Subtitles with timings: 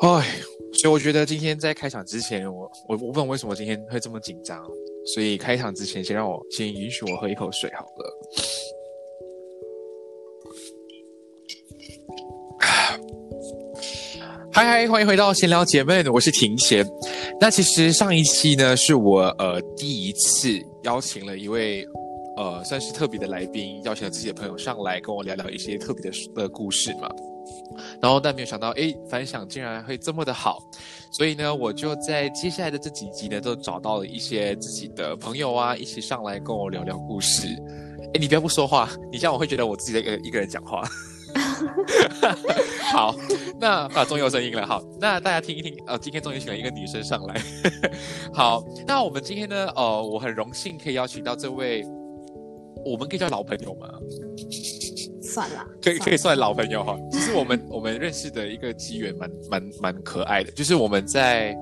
[0.00, 0.26] 哎，
[0.72, 4.58] 所以我觉得今天在开场之前，我我我不懂为什么今天会这么紧张，
[5.14, 8.16] 所以开场之前先让我先允许我喝一口水好了。
[14.50, 16.82] 嗨嗨，欢迎回到闲聊姐妹，我是庭贤。
[17.38, 21.86] 那其实上一期呢，是我呃第一次邀请了一位
[22.36, 27.08] 呃算是特别的来宾，邀请了自己的朋友上来跟我聊聊一些特别的的故事嘛。
[28.00, 30.58] 然后，但没有想到，哎，反响竟然会这么的好，
[31.12, 37.46] 所以呢，我就在接下来的这几集呢，都找到了一些自己的朋友啊，一起上来跟我聊聊故事。
[38.14, 40.82] 哎，你不要不说话，你这样我会觉得我自己在一个一个人讲话。
[42.92, 43.14] 好，
[43.60, 44.66] 那啊，终于有声音了。
[44.66, 47.40] 好，那大家听一听，呃，今天终于请了一个女生上来。
[48.34, 51.84] 好，那我们今天呢，呃，我很荣幸可以邀请到这位，
[52.84, 53.88] 我们可以叫老朋友吗？
[55.22, 56.96] 算了，可以可以算老朋友哈。
[57.12, 61.56] 其实我们 我们认识的一个机缘蛮蛮蛮可爱的，就是我们在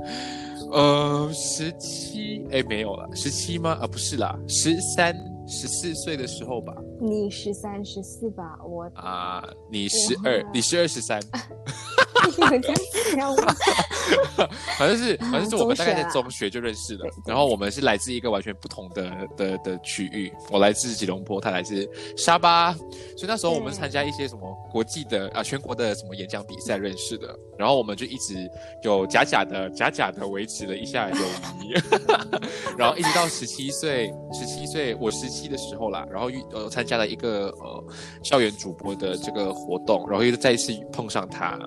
[0.73, 3.77] 呃十七哎没有了十七吗？
[3.81, 5.15] 啊不是啦，十三
[5.47, 6.75] 十四岁的时候吧。
[7.01, 11.21] 你十三十四吧，我啊你十二你十二十三。
[14.79, 28.49] 反正是，好像是我们大概在中学就认识的，然后我们是来自一个完全不同的的的区域，我来自吉隆坡，他来自沙巴，所以那时候我们参加一些什么国际的啊全国的什么演讲比赛认识的，然后我们就一直
[28.83, 31.17] 有假假的假假的维持了一下友
[31.63, 31.75] 谊，
[32.79, 37.85] 然后一直到十七岁，十七岁我十七的时候啦，然后遇呃参加了一个呃
[38.23, 41.59] 校园主播的这个活动，然后又再一次碰上他。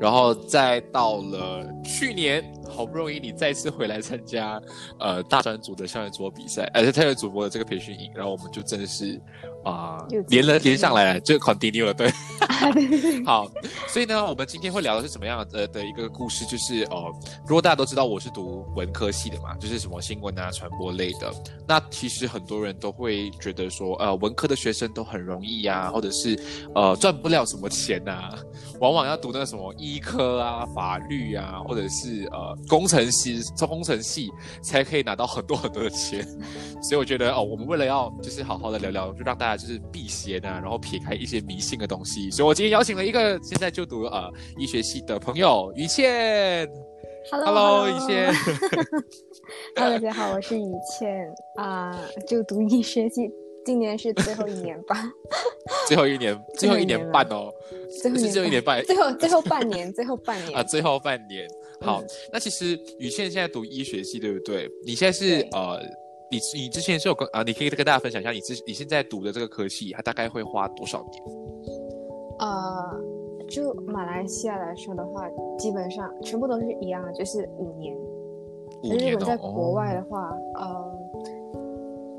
[0.00, 4.60] 然后再到了去年，好不容易你再次回来参加，
[4.98, 9.20] 呃，大专组的校园主播比赛，而且校园主播的这个培训营，然后我们就真的是。
[9.64, 12.10] 啊，连了连上来了就 continue 了，对，
[13.24, 13.48] 好，
[13.86, 16.44] 所以呢，我们今天会聊的是怎么样的的一个故事？
[16.46, 17.12] 就是哦，
[17.46, 21.32] 如果大家都知道我是读文科系的嘛，就是什么新闻啊、传播类的，
[21.64, 26.36] 那其实很多人都会觉得说，呃，文科的学生都很容易呀，或者是
[26.74, 28.34] 呃赚不了什么钱呐，
[28.80, 34.30] 往往要读那个什么医科啊、法律啊，或者是呃工程师、做工程系
[34.62, 36.26] 才可以拿到很多很多的钱。
[36.82, 39.52] 所以我觉得哦，我们为了要就是好好的聊聊，就让大家。
[39.62, 44.28] 就是避邪呢，然后撇开一些迷信的东西，所以我今天邀请了一个现在就读呃
[44.58, 46.68] 医学系的朋友于倩。
[47.30, 48.32] Hello，于倩。
[49.76, 51.96] Hello，大家好，我是于倩啊，
[52.26, 53.30] 就读医学系，
[53.64, 55.04] 今年是最后一年吧。
[55.86, 57.52] 最后一年，最后一年半哦。
[58.00, 61.46] 最后一年半，最后最后半年，最后半年啊，最后半年。
[61.82, 62.02] 好，
[62.32, 64.70] 那其实雨倩现在读医学系，对不对？
[64.86, 65.80] 你现在是呃。
[66.32, 71.22] 你你之前是有跟啊，你可以跟大家分享一下，你之你现在读的这个科系，它大概会花多少年？
[72.38, 77.94] 呃，就马来西亚来说的话，基本上全部都是一样的，就是五年。
[78.82, 80.98] 五年如果在国外的话，呃，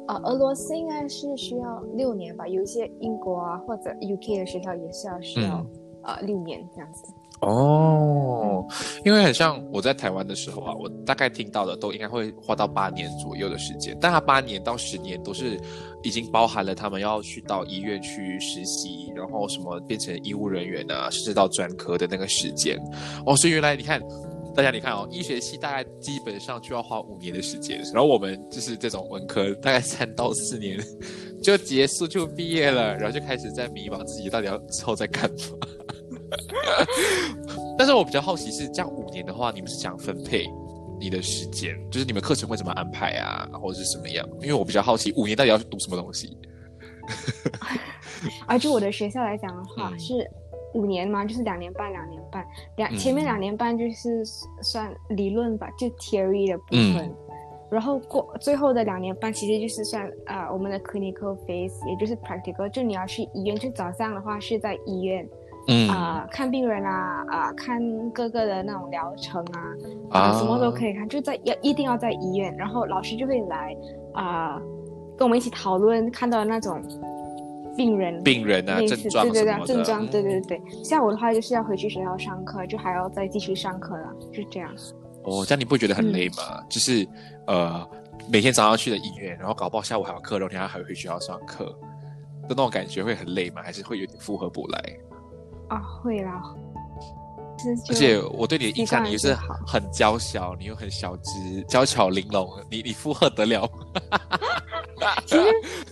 [0.10, 5.66] 呃，俄罗斯应该是需要六年吧，有一些英国啊或者 UK 的学校也是要需要
[6.04, 7.12] 呃六年这样子。
[7.46, 8.66] 哦，
[9.04, 15.60] 因为很像我在台湾的时候啊，我大概听到的都应该会花到八年左右的时间，但他八年到十年都是
[16.04, 22.80] 已经包含了他们要去到医院去实习，然后什么变成医务人员啊，甚至到专科的那个时间。
[23.26, 24.02] 哦，所以原来你看，
[24.56, 30.80] 大家你看哦，医学系大概基本上就要花五年的时间，然后我们就是这种文科，大概三到四年
[31.44, 35.38] 就结束就毕业了，然后就开始在迷茫自己到底要之后再干嘛。
[37.78, 40.46] 但是我比较好奇是，这样五年的话，你们是怎样分配
[41.00, 41.76] 你的时间？
[41.90, 44.28] 就是你们课程会怎么安排啊，或者是什么样？
[44.42, 46.38] 因为我比较好奇，五年到底要读什么东西？
[48.48, 50.30] 啊，就我的学校来讲的话，是
[50.74, 52.46] 五年嘛，就是两年半，两年半，
[52.78, 54.24] 两前面两年半就是
[54.62, 57.14] 算理论吧，就 theory 的部分，
[57.70, 65.28] 然后过最后的两年半，其实就是算啊我们的 clinical phase，也就是 practical，就你要去医院，就早上的话是在医院。
[65.68, 69.62] 嗯啊，看病人啊，啊，看各个的那种疗程啊，
[70.12, 73.76] 啊，什么都可以看，就在要一定要在医院，然后老师就会来
[74.14, 74.60] 啊，
[75.18, 76.82] 跟我们一起讨论看到的那种
[77.78, 84.70] 病人病人啊症状对对对症状对对对对，下午的话就是要回去学校上课，就还要再继续上课了，就这样。
[85.24, 86.62] 哦，这样你不觉得很累吗？
[86.70, 87.08] 就是
[87.48, 87.88] 呃，
[88.30, 93.62] 每天早上去的医院，然后搞不好下午还有课，然后你还还回学校上课，的那种感觉会很累吗？
[93.64, 94.80] 还是会有点负荷不来？
[95.74, 96.42] 啊，会啦。
[97.88, 99.34] 而且我对你的印象，你是
[99.66, 103.70] 很娇小，你又很小只，娇巧玲珑，你你负荷得了？
[105.26, 105.44] 其实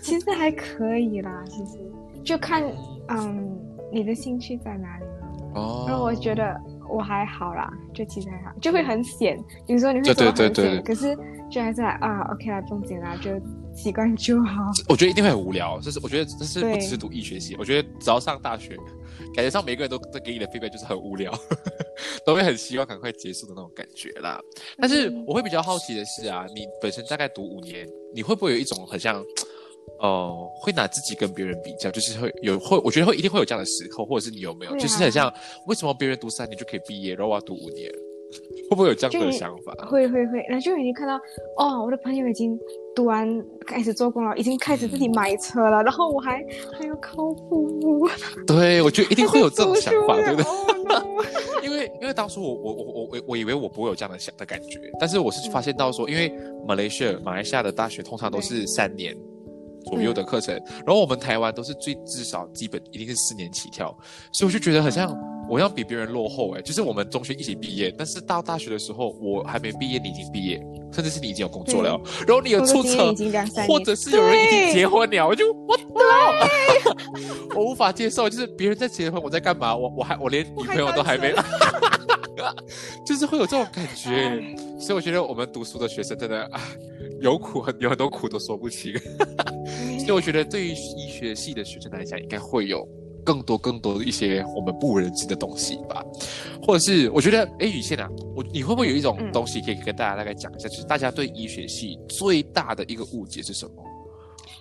[0.02, 1.80] 其实还可以啦，其实
[2.24, 2.64] 就看
[3.08, 3.58] 嗯
[3.92, 5.62] 你的兴趣在哪里了。
[5.62, 5.86] 哦。
[5.88, 6.60] 那我觉得
[6.92, 11.18] 我还好啦，就其实还好，就会很显，有时候你会做很闲，可是
[11.50, 13.32] 就还是啊，OK 啦，不紧啦，就
[13.74, 14.62] 习惯就好。
[14.90, 18.78] 我觉得一定会很无聊，就是我觉得这是不只是读医学系，我觉得只要上大学。
[19.34, 21.32] 感觉上每个人都都给你的 feedback 就是很无聊，
[22.26, 24.38] 都会很希望赶快结束的那种感觉啦。
[24.78, 29.24] 但是我会比较好奇的是啊，你本身大概读五年，你会不会有一种很像，
[30.00, 35.32] 呃，会拿自己跟别人比较，就是会有会，我觉得会一定会有这样的时候，或者是你有没有，就是很像
[35.68, 37.92] 为什么别人读三年就可以毕业，然后我要读五年？
[38.70, 39.74] 会不会有这样的想法？
[39.90, 41.16] 会会会，然后就已经看到
[41.58, 42.58] 哦，我的朋友已经
[42.96, 43.28] 读完
[43.68, 46.42] 开始做工了，已经开始自己买车了，然后我还
[46.80, 48.08] 还要靠父母。
[48.48, 50.46] 对，我觉得一定会有这种想法， 对不对？
[51.68, 56.34] 因为因为当初我我我我我我以为我不会有这样的想的感觉，但是我是发现到说，因为
[56.66, 59.14] 马来西亚马来西亚的大学通常都是三年
[59.86, 60.54] 左右的课程，
[60.86, 63.96] 然后我们台湾都是最至少基本一定是四年起跳，
[64.32, 65.18] 所以我就觉得好像。
[65.50, 70.58] 我要比别人落后哎，就是我们中学一起毕业，但是到大学的时候我还没毕业，你已经毕业，
[70.94, 73.14] 甚至是你已经有工作了，然后你有出车，
[73.68, 75.78] 或者是有人已经结婚了，我就我
[77.54, 79.76] 我无法接受，就是别人在结婚，我在干嘛？
[79.76, 81.34] 我我还我连女朋友都还没，
[83.06, 84.42] 就是会有这种感觉，
[84.80, 86.62] 所以我觉得我们读书的学生真的啊，
[87.22, 88.94] 有苦很有很多苦都说不清，
[90.00, 92.88] 所以我觉得对于医学系的学生来讲，应该会有。
[93.24, 96.04] 更多更多的一些我们不为人知的东西吧，
[96.64, 103.74] 或者是我觉得，哎，雨倩啊，我你会不会有一种东西可以跟大家大概讲一下，就是大家对医学系最大的一个误解是什么？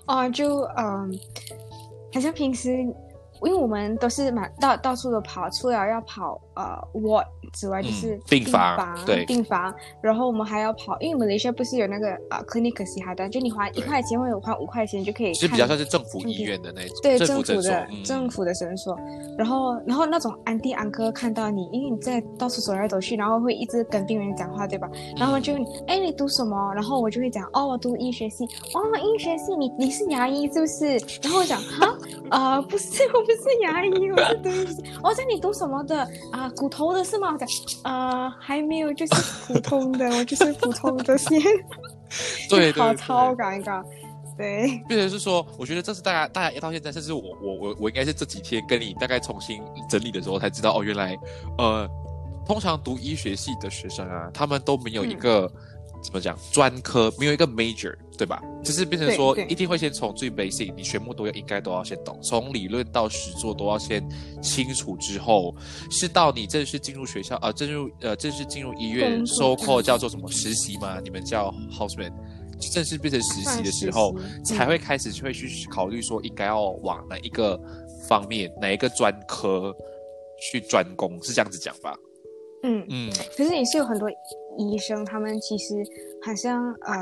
[0.04, 1.18] 啊，就嗯，
[2.12, 2.86] 好像平时。
[3.42, 18.98] 因为我们都是满到到处都跑，除了要跑呃我之外，就是病房对病房，然后我们还要跑，因为我们雷些不是有那个啊 clinic 西哈的，就你花一块钱或者花五块钱就可以，是比较像是政府医院的那种，对政府的政府的诊所，
[19.38, 24.88] 然后然后那种安迪安哥看到你，因为你在到处走来走去，然后会一直跟病人讲话，对吧？
[25.17, 25.55] 然后就
[25.86, 26.72] 哎你读什么？
[26.74, 30.84] 然后我就会讲哦我读医学系，哦医学系你你是牙医是不是？
[31.22, 31.96] 然后我讲啊
[32.31, 33.31] 呃不是我。
[33.31, 34.90] 不是牙医，我是读医。
[35.05, 36.00] 我讲你读什么的
[36.32, 36.49] 啊？
[36.50, 37.32] 骨头的是吗？
[37.32, 37.48] 我 讲
[37.84, 39.14] 呃还没有，就是
[39.46, 41.40] 普通的，我就是普通的先。
[42.48, 43.82] 对，好超尴尬。
[44.36, 51.16] 对，变成是说，我觉得这是大家大家到现在，甚至我我我我应该是这几天跟你大概重新整理的时候才知道哦，原来
[51.58, 51.88] 呃，
[52.46, 55.50] 通常读医学系的学生啊，他们都没有一个。
[56.02, 56.34] 怎么讲？
[56.50, 58.43] 专科没有一个 major，对吧？
[58.62, 64.06] 就是变成说，一定会先从最 basic，你全部都要应该都要先懂，从理论到实做都要先
[64.43, 65.55] 清楚之后，
[65.91, 71.00] 是到你正式进入学校啊，正入呃正式进入医院收课叫做什么实习吗？
[71.03, 72.12] 你们叫 houseman，
[72.70, 77.58] 正式变成实习的时候，才会开始会去考虑说应该要往哪一个
[78.06, 79.74] 方面、哪一个专科
[80.39, 81.96] 去专攻，是这样子讲吧？
[82.65, 84.10] 嗯嗯，可是也是有很多
[84.58, 85.74] 医生，他们其实
[86.22, 86.94] 好像呃，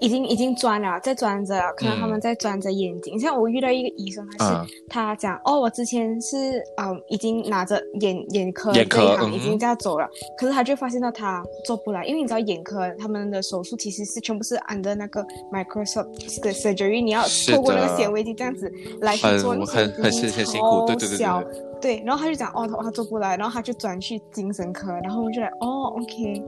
[0.00, 3.18] 已经已经钻了，在钻着了，可能他们嗯在钻着眼睛。
[3.18, 17.22] 像我遇到一个医生，他是、嗯他讲哦，我之前是嗯已经拿着眼眼科眼科这一行已经这样走了，可是他就发现到他做不来，因为你知道眼科他们的手术其实是全部是 under 那个 Microsoft 的 surgery，你要
[17.52, 18.70] 透过那个显微镜这样子
[19.00, 21.18] 来去做那些很很已经很辛苦对对对对。
[21.18, 21.42] 超小。
[21.42, 26.42] 对对，然后他就讲哦，他他做不来，然后他就转去精神科，然后我们就来哦，OK，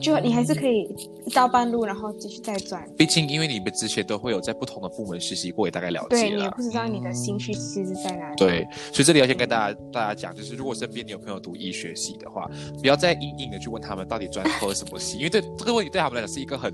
[0.00, 0.82] 就你还是可以
[1.26, 2.88] 一到半路，然后继续再转。
[2.96, 6.36] 毕竟因为你们之前都会有在不同的部门实习过，也大概了对解了。
[6.36, 8.36] 你也不知道你的兴趣其实在哪里。
[8.36, 12.48] 对，所以这里要先跟大家大家讲，就是如果身边你有朋友读医学系的话，
[12.80, 16.72] 不要再硬硬的去问他们到底专科什么系，因为对这个问题对他们来讲是一个很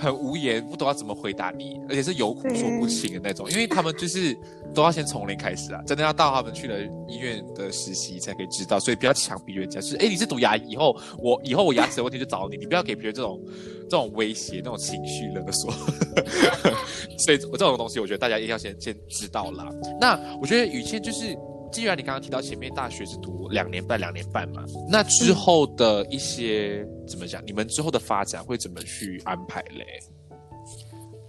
[0.00, 4.36] 很无言，不懂要怎么回答你，而且是有苦说不清的那种，因为他们就是
[4.74, 13.38] 都要先从零开始啊，真的要到他们去了医院的实习才可以知道，所以不要强逼人家，就是哎你是读牙医，以后我以后我牙齿的问题就找你，你不要给别人这种
[13.82, 15.70] 这种威胁、那种情绪勒索。
[17.18, 19.68] 所以我这种东西，我觉得大家一定要先先知道啦。
[20.00, 21.36] 那我觉得雨倩就是，
[21.72, 27.40] 既然你刚刚提到前面大学是读两年半，两年半嘛，那之后的一些、怎么讲？
[27.46, 29.84] 你们之后的发展会怎么去安排嘞？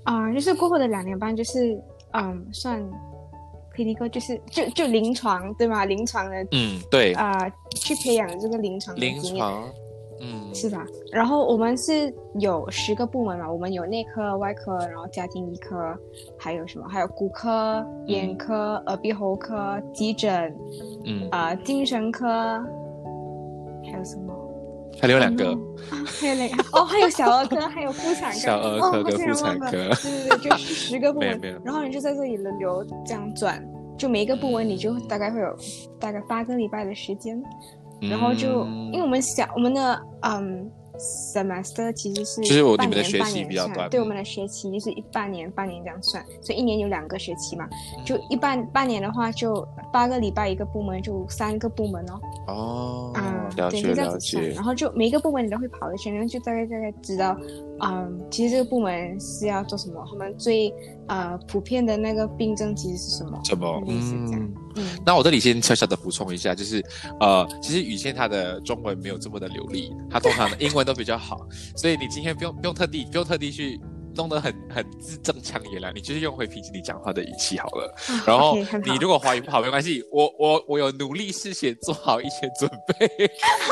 [0.04, 1.80] 啊、就是过后的两年半，就是
[2.14, 2.82] 嗯，算
[3.76, 5.86] clinical，就是就就临床对吗？
[5.86, 9.22] 临床的嗯，对，啊、去培养这个临床的临。
[9.22, 9.72] 床，
[10.22, 10.86] 嗯，是吧？
[11.12, 15.76] 然后我们是有十个部门嘛，我们有内科、外科，然后家庭医科，
[16.38, 16.88] 还有什么？
[16.88, 20.56] 还有骨科、眼科、耳鼻喉科、急诊，
[21.06, 22.28] 嗯，啊、精神科，
[23.84, 24.34] 还有什么？
[25.02, 25.58] 还有两个。
[26.06, 26.64] 还有两个。
[26.74, 29.58] 哦，还有小儿科，还有妇产科，小儿哦科跟妇产。
[29.58, 29.72] 科。
[29.72, 33.66] 对对对，就是十个部门，然后你就在这里轮流这样转，
[33.98, 35.56] 就每一个部门你就大概会有
[36.00, 37.42] 大概八个礼拜的时间，
[38.02, 38.92] 然后就、嗯。
[38.92, 40.70] 因为我们小我们的嗯
[41.34, 47.68] semester 其实是就是我们的学期年半年比较短对我们的学期就是一半年半年这样算，所以一年有两个学期嘛，
[47.98, 48.06] 嗯。
[48.06, 52.20] 就一半半年的话就八个礼拜一个部门，就三个部门哦。
[52.48, 53.14] 哦，
[53.56, 57.36] 了解就这样了子算，解然，后就每一个部门你都会跑一圈，然后就大概大概知道，
[57.84, 60.74] 嗯，其实这个部门是要做什么，他们最
[61.08, 63.84] 呃普遍的那个病症其实是什么，什么？
[63.88, 64.54] 嗯。
[64.76, 66.82] 嗯，那我这里先小小的补充一下，就是
[67.20, 71.46] 呃，其实雨倩她的中文没有这么的流利，她通常的英文都比较好，
[71.76, 73.78] 所以你今天不用不用特地不用特地去
[74.16, 77.94] 弄得很很字正腔圆啦，你就是用回平时你讲话的语气好了。
[78.08, 83.30] 啊然后你如果华语不好没关系，我我我有努力事先做好一些准备，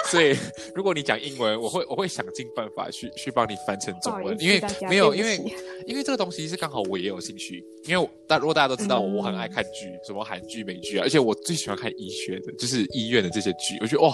[0.10, 0.36] 所以
[0.74, 5.38] 如果你讲英文，我会我会想尽办法去去帮你翻成中文，因为没有因为
[5.86, 14.14] 因为这个东西是刚好我也有兴趣，因为大如果大家都知道我嗯我很爱看剧，什么韩剧、美剧啊，而且我最喜欢看医学的，就是医院的这些剧，我觉得哇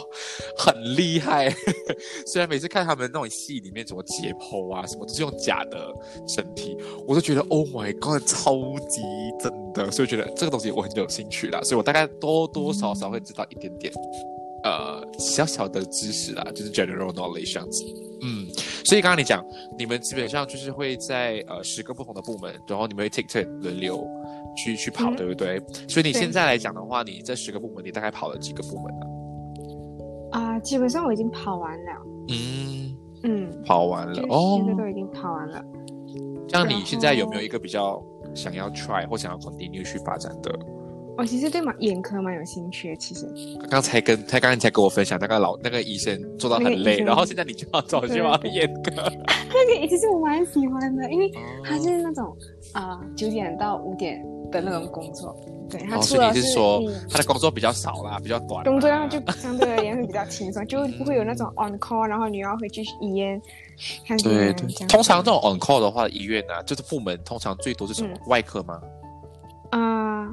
[0.57, 1.53] 很厉害。
[2.25, 5.93] 虽然每次看他们那种戏里面什么解剖啊，什么都是用假的
[6.27, 8.53] 身体，我都觉得 Oh my God，超
[8.87, 9.01] 级
[9.39, 13.93] 真的，所以我觉得这个东西我很有兴趣啦，所以我大概多多少少会知道一点点。
[14.63, 17.83] 呃，小小的知识啦，就是 general knowledge 这样子。
[18.23, 18.47] 嗯，
[18.83, 19.45] 所以刚刚你讲，
[19.77, 24.03] 你们基本上就是会在呃十个不同的部门，然后你们会 take turn 轮流
[24.57, 25.61] 去去跑，嗯对不对？
[25.87, 29.05] 所以你现在来讲的话，你这十个部门，你大概跑了几个部门呢、
[30.31, 31.91] 啊、基本上我已经跑完了，
[32.29, 34.65] 嗯，嗯，跑完了哦现。
[34.65, 35.63] 在都已经跑完了。
[36.47, 38.01] 像你现在有没有一个比较
[38.33, 40.57] 想要 try 或想要 continue 去发展的？
[41.17, 43.25] 我其实对蛮眼科蛮有兴趣的，其实。
[43.61, 48.21] 刚刚才跟他刚刚才跟我分享，那个老那个医生做到很累，然后现在你就要找去对。
[48.21, 48.91] 往眼科。
[49.47, 51.39] 那个其实我蛮喜欢的，因为哦。
[51.63, 52.35] 他是那种
[52.73, 54.21] 啊九、点到五点
[54.51, 55.33] 的那种工作，
[55.69, 63.41] 对他哦，所以除了你是说他的工作比较少啦，比较短，工作量就相对而言会比较轻松，就不会有那种 on call，然后你要回去医院
[64.07, 64.53] 看病对。
[64.87, 68.09] 通常这种 on call 的话，医院呢、就是部门通常最多是什么？
[68.13, 68.81] 嗯外科吗？
[69.71, 70.27] 啊、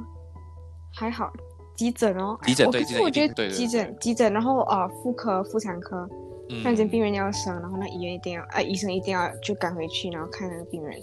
[0.95, 1.31] 还好，
[1.75, 6.07] 急诊哦，急诊对对对觉得急诊急诊，然后呃妇科、妇产科，
[6.49, 10.97] 嗯突然间病人要生，然后那医院一定要，呃医生一定要就赶回去，然后看那个病人。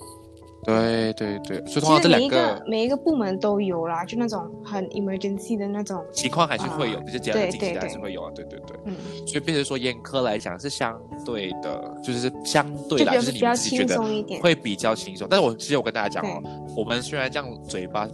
[0.63, 8.77] 对对对，所以其通常这两实每一个个每一个部门都有啦，就那种很 emergency 的那种，情况还是会有，啊就是这样的对紧急还是会有啊，对对对。
[8.85, 8.95] 嗯，
[9.27, 14.41] 所以变成说眼科来讲是相对的，就是相对啦，就就是你自己觉得。
[14.41, 15.27] 会比较轻松。
[15.31, 16.43] 但是我其实我跟大家讲哦，
[16.77, 18.09] 我们虽然这样嘴巴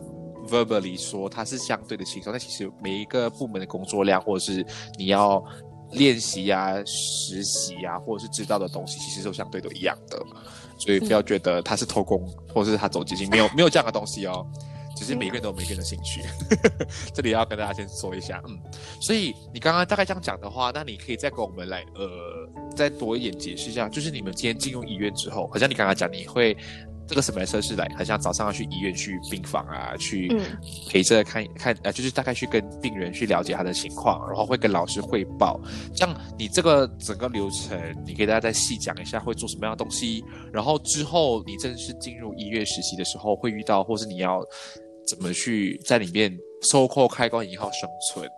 [0.49, 4.65] verbally 说它是相对的轻松，但其实每一个部门的工作量，或者是
[4.99, 5.43] 你要
[5.93, 10.23] 练习啊、实习啊，或者是知道的东西，其实都相对都一样的。
[10.79, 14.47] 所以不要觉得他是偷工，或者是他走捷径，没有没有这样的东西哦。
[14.97, 16.23] 只是每个人都有每个人的兴趣，
[17.13, 18.59] 这里要跟大家先说一下，嗯，
[18.99, 22.09] 所以你刚刚大概这样讲的话，那你可以再跟我们来呃
[22.75, 26.57] 再多一点解释一下，就是你们今天进入医院之后，好像你刚刚讲你会。
[27.07, 30.29] 这个什么车是来，很像早上要去医院去病房啊，去
[30.89, 35.61] 陪着看看，呃，就是大概去跟病人去了解他的情况，然后会跟老师汇报。
[35.95, 44.45] 像你这个整个流程，你给大家再细讲一下会做什么样的东西，然后之后你正式进入医院实习的时候会遇到，或是你要
[45.07, 48.29] 怎么去在里面收扣开关以后生存，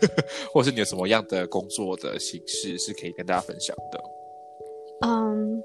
[0.52, 4.17] 或是你有什么样的工作的形式是可以跟大家分享的。
[5.00, 5.62] 嗯，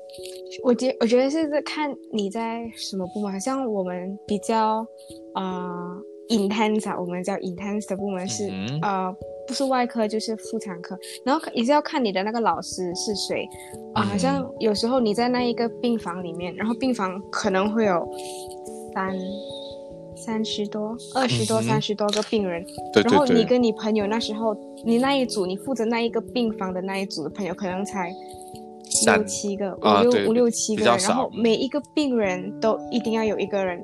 [0.64, 4.86] 我觉我觉得是在看你在什么部门，像我们比较
[5.34, 5.98] 呃
[6.30, 8.48] intense，啊我们叫 intense 的部门是
[8.84, 9.12] 呃
[9.48, 13.44] 不是外科就是妇产科，然后也是要看你的那个老师是谁
[13.96, 18.08] 啊，好像有时候你在那一个病房里面，然后病房可能会有
[18.94, 19.18] 三
[20.16, 22.64] 三十多、二十多、三十多个病人，
[23.04, 28.14] 然后你跟你朋友那时候你那一组，你负责那一个病房的那一组的朋友可能才。
[29.06, 33.84] 六七个，五六五六七个，然后每一个病人都一定要有一个人，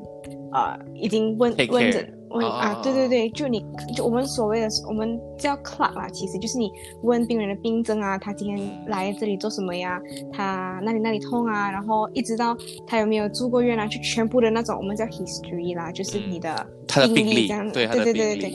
[0.53, 6.71] 呃，已经问问诊问啊，对对对，就你就我们所谓的我们叫 club 啦，其实就是你
[7.01, 9.99] 问病人的病症啊，他今天来这里做什么呀？
[10.31, 16.67] 他那里那里痛啊，然后一直到他有没有住过院啊，就全部的那种我们叫 history 啦，就是你的
[17.15, 18.53] 病历这样，对对对对对。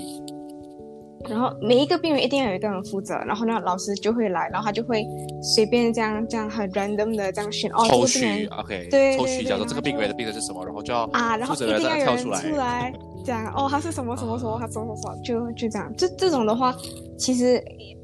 [1.29, 5.05] 然后每一个病人一定要有一个人负责，然后呢，老师就会来，然后他就会
[5.43, 12.93] 随便这样这样很 random 的这样选哦，抽取 OK，对，抽取，假如这个病人的病人是什么，然后就要啊，然后一定要有人出来
[13.25, 16.75] 讲哦，他是什么什么什么，他什么什么，就就这样，这这种的话，
[17.19, 17.63] 其实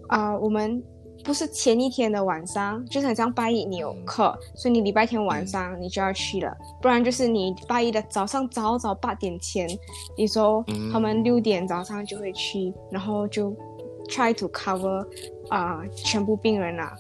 [0.09, 0.83] 啊，我们。
[1.25, 9.69] 不是前一天的晚上，就是很像拜一你有课，所以你礼拜天晚上你就要去了，不然就是你拜一的早上早早八点前，
[10.17, 13.55] 你说他们六点早上就会去，然后就
[14.09, 15.07] try to cover
[15.49, 16.95] 啊全部病人啊，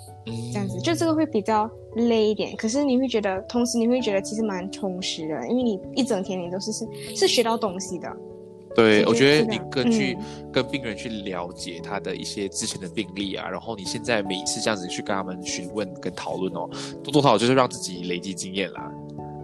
[0.52, 6.86] 这样子就这个会比较累一点，可是你会觉得，同时你会觉得其实蛮充实的，因为你一整天你都是是
[7.16, 8.16] 是学到东西的。
[8.74, 10.16] 对，我觉得你根据
[10.52, 16.70] 跟病人去了解他的一些之前的病例啊，然后你现在每一次这样子去跟他们询问跟讨论哦，
[17.02, 18.90] 多多少少就是让自己累积经验啦，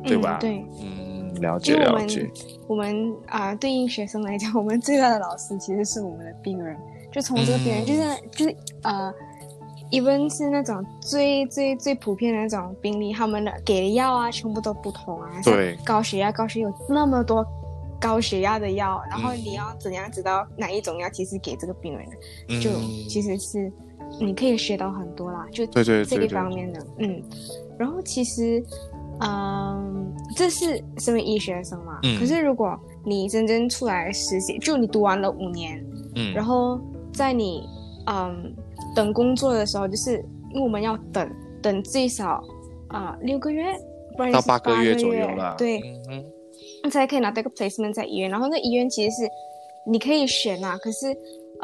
[0.05, 0.39] 对吧？
[0.41, 2.31] 对，嗯，了解了解。
[2.69, 6.77] 我们啊，对应学生来讲， 我们最大的老师其实是我们的病人，
[7.13, 9.13] 就从这个病人，就是就是呃
[9.91, 17.45] ，even 是那种最最最普遍的那种病例，他们的给的药啊，全部都不同啊，对，高血压、高血有那么多。
[18.01, 22.07] 高血压的药，然后你要怎样知道哪一种药其实给这个病人？
[22.09, 22.61] 的？
[22.61, 22.71] 就
[23.09, 23.73] 其实是
[24.21, 27.23] 你可以学到很多啦，就这一方面的，嗯。
[27.79, 28.63] 然后其实，
[29.21, 36.81] 嗯，这是身为医学生嘛，可是如果你真正出来实习，就你读完了五年，嗯，然后
[37.13, 37.69] 在你
[38.07, 38.55] 嗯
[38.95, 41.31] 等工作的时候，就是因为我们要等
[41.61, 42.43] 等最少
[42.89, 43.65] 啊六个月，
[44.17, 45.81] 不然到八个月左右了，对。
[46.91, 49.29] 才可以拿到一个 placement 在医院，然后那医院其实是
[49.87, 51.07] 你可以选啊，可是，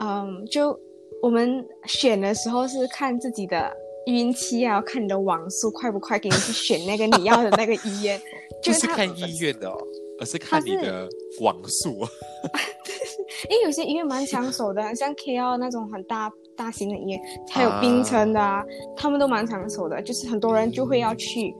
[0.00, 0.78] 嗯，就
[1.22, 3.72] 我们选的时候是看自己的
[4.06, 8.20] 运气啊，看你的网速快不快，给你去选那个你要的那个医院。
[8.62, 9.76] 就是看医院的哦，
[10.20, 11.08] 而是看你的
[11.40, 11.90] 网速。
[13.50, 18.64] 因为有些医院蛮抢手的， 像 KL 那种很大大型的医院，还有冰城的，啊，
[18.96, 21.52] 他们都蛮抢手的，就是很多人就会要去，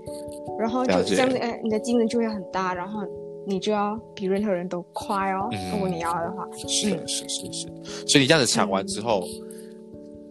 [0.61, 3.01] 然后就这样，呃，你的竞争就会很大，然后。
[3.47, 6.47] 你就要比任何人都快哦，如果你要的话。
[6.57, 7.67] 是是是是，
[8.07, 9.27] 所以你这样子抢完之后，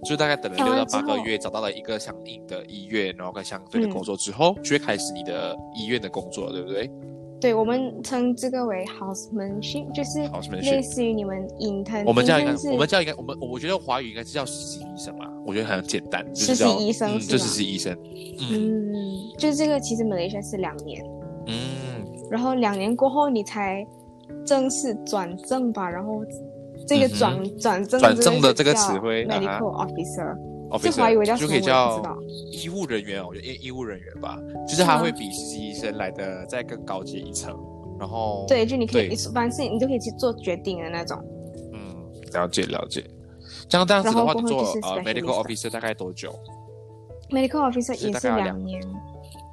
[0.06, 6.89] 就大概等了六到八个月，找到了一个相应的医院，然后跟相对的工作之后，就会开始你的医院的工作，对不对？
[7.39, 10.30] 对，我们称这个为 housemanship，就是
[10.62, 12.04] 类似于你们 intern。
[12.06, 15.26] 我们叫应该，我们叫应该，我们我觉得华语应该是叫实习医生嘛。
[15.43, 17.97] 我觉得很简单，实习医生，就实习医生。
[18.52, 18.93] 嗯，
[19.39, 21.04] 就是这个，其实 Malaysia 是两年。
[21.47, 21.91] 嗯。
[22.32, 23.86] 然后两年过后，你才
[24.46, 25.89] 正式转正吧。
[25.89, 26.24] 然后
[26.88, 30.36] 这个转转正转正的这个词汇，medical officer，
[30.82, 32.02] 这华语叫就可以叫
[32.54, 33.22] 医务人员。
[33.22, 37.54] 我觉得医医务人员吧，就是他会比实习医生来的再更高阶一层。
[38.00, 41.22] 然后对，就你可以凡事你都可以去做决定的那种。
[41.74, 43.04] 嗯，了解了解。
[43.67, 46.34] 这样这样子的话，做呃 medical officer 大概多久
[47.30, 48.82] ？medical officer 也是两年。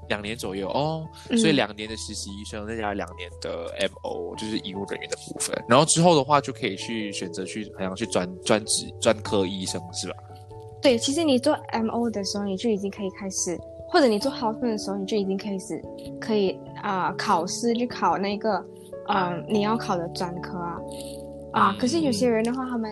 [0.09, 5.57] 两年左右哦，所以两年的实习医生，再加两年的 M O，就是医务人员的部分。
[5.69, 10.15] 然后之后的话，就可以去选择去好像去专专职专科医生，是吧？
[10.81, 15.83] 对，其实你做 M O 的时候，你就已经可以开始，或者你做 House 的时候，你就已经开始
[16.21, 18.65] 可以啊考试去考那个
[19.09, 20.79] 嗯你要考的专科啊
[21.53, 21.77] 啊。
[21.79, 22.91] 可是有些人的话，他们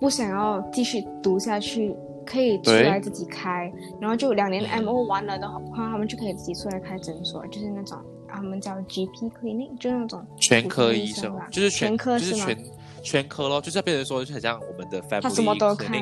[0.00, 1.94] 不想要继续读下去。
[2.26, 12.18] 可以出来自己开，然后就两年嗯 MO 完了的话，他们就可以自己出来开诊所，就是那种他们叫 GP clinic，就那种全科医医生啦就是全全科吗？
[12.18, 12.58] 就是全
[13.02, 16.00] 全科咯，就是变成说，就很像我们的 family 他什么都看。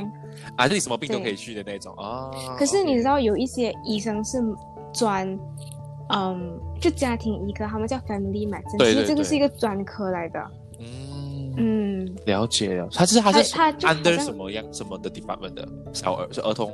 [0.56, 2.30] 啊，就你什么病都可以去的那种啊。
[2.56, 4.38] 可是你知道有一些医生是
[4.94, 5.26] 专，
[6.11, 10.40] 嗯，就家庭医科，他们叫 family medicine，其实这个是一个专科来的。
[11.56, 12.88] 嗯，嗯，了解了。
[12.92, 16.72] 他是他是 under 什么样什么的 department 的小儿是儿童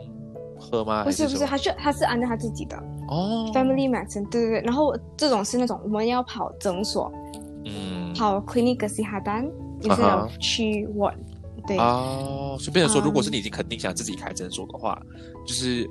[0.61, 1.05] 科吗？
[1.05, 2.77] 不是不是，他是他是 under 他自己的
[3.09, 4.61] 哦 family medicine，对对对。
[4.63, 7.13] 然后这种是那种我们要跑诊所，
[7.65, 9.51] 嗯跑 clinic kesihatan，
[9.83, 11.15] 也是去 ward
[11.67, 11.77] 对。
[11.79, 15.01] 哦，所以变成说，如果是嗯你已经肯定想自己开诊所的话，
[15.47, 15.89] 就是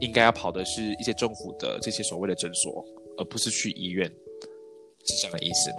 [0.00, 2.84] 应该要跑的是一些政府的这些所谓的诊所，
[3.18, 4.06] 而不是去医院，
[5.04, 5.76] 是这样的意思吗？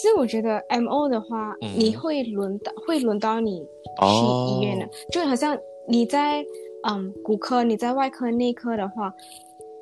[0.00, 1.68] 其实我觉得 M O 的话，嗯。
[1.76, 3.66] 你会轮到会轮到你去
[4.06, 5.58] 哦医院的，就好像
[5.88, 6.44] 你在
[6.88, 9.12] 嗯骨科、你在外科、内科的话，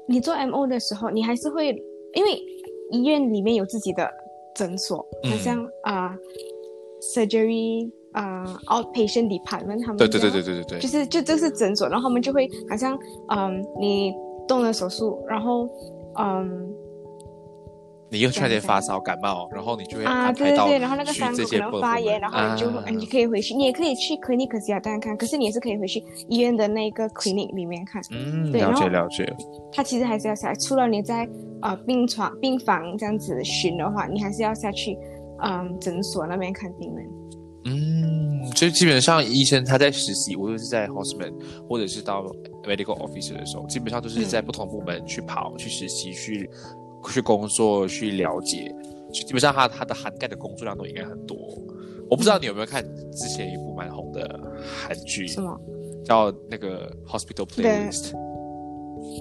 [0.09, 1.69] 你做 M O 的时候，你还是会
[2.15, 2.43] 因为
[2.93, 4.11] 医院里面有自己的
[4.55, 5.31] 诊所，嗯。
[5.33, 6.19] 好像啊、呃
[7.15, 12.99] surgery 啊、呃 outpatient department 他们对对对对对对对，就是就这是诊所，然后他们就会好像
[13.29, 14.15] 嗯你
[14.49, 15.69] 动了手术，然后
[16.19, 16.75] 嗯。
[18.09, 28.01] 你又突然间对发烧感冒，然后你就会啊，对对对，然后那个去伤口可能发炎，然后你就、啊你可以回去，你也可以去 clinic 可亚丹看，可是你也是可以回去医院的那个 clinic 里面看。
[28.11, 29.27] 嗯，了解了解，
[29.73, 31.29] 他其实还是要下来，除了你在
[31.63, 34.97] 呃病床病房这样子巡的话，你还是要下去
[35.43, 37.07] 嗯诊所那边看病人。
[37.69, 41.35] 嗯，就基本上医生他在实习，无论是在 hospital
[41.69, 42.23] 或者是到
[42.63, 46.49] medical officer 的时候，基本上都是在不同部门去跑、去实习、去
[47.11, 48.75] 去工作、去了解，
[49.13, 51.37] 就基本上他他的涵盖的工作量都应该很多。
[52.09, 55.59] 我不知道你有没有看之前一部蛮红的韩剧，什么？
[56.05, 58.13] 叫那个 Hospital Playlist。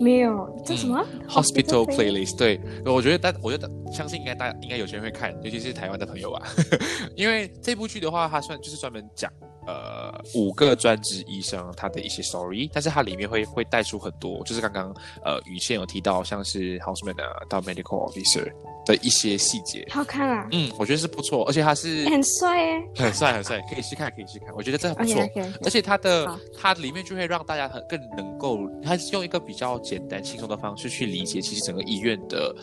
[0.01, 1.27] 没有，叫什么、嗯。
[1.27, 6.41] Hospital Playlist，对，我觉得大我觉得相信应该大应该有些人会看，尤其是台湾的朋友吧，
[7.15, 9.31] 因为这部剧的话，它算就是专门讲
[9.65, 18.51] 呃五个专职医生他的一些 story，但是它里面会会带出很多，就是刚刚呃雨倩有提到，像是 houseman 啊到 medical officer
[18.85, 22.81] 的一些细节，好看啊，嗯，我觉得是不错，而且他是很帅耶。
[22.95, 25.21] 很帅很帅，可以去看可以去看，我觉得这很不错。
[25.63, 32.55] 而且它的好它里面就会让大家很更能够，它是用一个比较简单轻松的方式去理解，其实整个医院的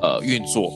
[0.00, 0.70] 呃运作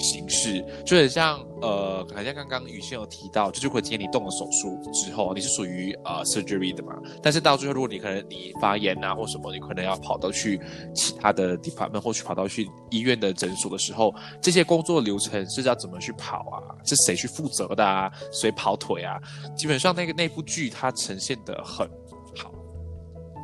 [0.00, 10.60] 形式，就很像呃，好像刚刚雨欣有提到，就是如果今天你动了手术之后，你是属于呃 surgery 的嘛，但是到最后如果你可能你发炎啊或什么，你可能要跑到去
[10.94, 16.58] 其他的 department 或去跑到去医院的诊所的时候，这些工作流程是要怎么去跑啊？
[16.84, 18.10] 是谁去负责的啊？
[18.32, 19.18] 谁跑腿啊？
[19.56, 21.86] 基本上那个那部剧它呈现的很
[22.36, 22.50] 好，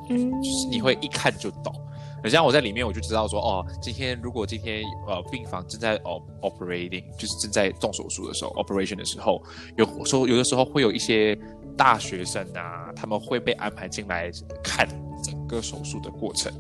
[0.09, 1.75] 嗯，就是你会一看就懂。
[2.23, 9.43] 很像我在里面我就知道说，哦，今天如果今天呃病房正在哦 operating，就是正在动手术的时候 operation 的时候，
[9.77, 11.39] 有时候有的时候会有一些
[11.77, 14.31] 大学生啊，他们会被安排进来
[14.63, 14.89] 看
[15.23, 16.53] 整个手术的过程，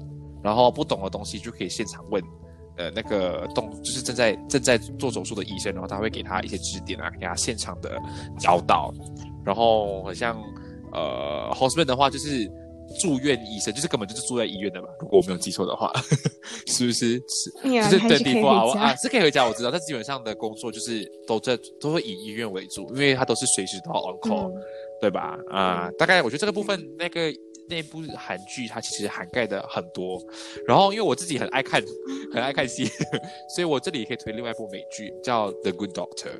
[0.42, 2.22] 然后不懂的东西就可以现场问。
[2.78, 7.98] 呃，那个动就是正在正在做手术的医生，然后他会给他一些指点啊，给他现场的
[8.38, 8.92] 教导，
[9.42, 10.36] 然后好像
[10.92, 12.46] 呃 houseman 的话就是
[13.00, 15.92] 住院医生，就是根本就是住在医院的嘛，如果我没有记错的话，
[16.68, 17.20] 是不是？
[17.28, 17.50] 是。
[17.62, 24.62] 就是对还是可以 d 回 e 家啊，是可以回家，我知道，但基本上的工作就是都在都会以医院为主，因为他都是随时都要 on call，、嗯。
[24.98, 25.38] 对吧？
[25.50, 27.30] 啊、大概我觉得这个部分那个
[27.68, 30.18] 那部韩剧它其实涵盖的很多。
[30.66, 31.82] 然后因为我自己很爱看，
[32.32, 32.86] 很爱看戏，
[33.54, 36.30] 所以我这里也可以推另外一部美剧叫《The Good Doctor》。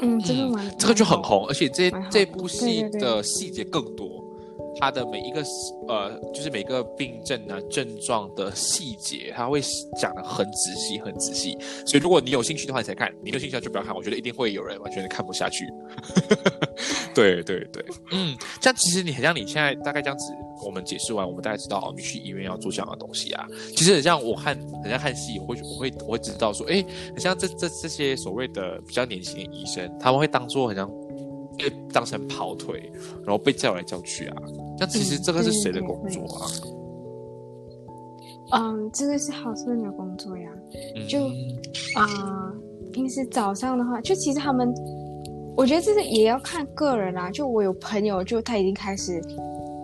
[0.00, 4.20] 嗯，这个嗯这个就很红，而且这这部戏的细节更多，
[4.78, 5.42] 它的每一个
[5.88, 9.60] 呃，就是每个病症啊症状的细节，他会
[10.00, 11.56] 讲的很仔细，很仔细。
[11.86, 13.94] 所以如果你有兴趣的话，你才看；你有兴趣的话就不要看。
[13.94, 15.66] 我觉得一定会有人完全看不下去。
[17.14, 20.32] 对对对， 嗯，这样其实你很像你现在大概这样子，
[20.64, 23.46] 我们解释完，我们大概知道哦，你去医院要做这样的东西啊。
[23.74, 26.84] 其实很像我看，很像看戏，我会我会我会知道说，哎，
[27.14, 30.90] 很像这这这些所谓的比较年轻的医生，他们会当做很像
[31.58, 32.90] 被当成跑腿，
[33.24, 34.36] 然后被叫来叫去啊。
[34.78, 36.46] 那其实嗯这个是谁的工作啊？
[38.52, 40.48] 嗯，这个是 houseman 的工作呀。
[40.94, 41.26] 嗯就
[41.98, 42.52] 啊、
[42.92, 44.72] 平时早上的话，就其实他们，
[45.56, 47.30] 我觉得这是也要看个人啦。
[47.30, 49.20] 就我有朋友，就他已经开始，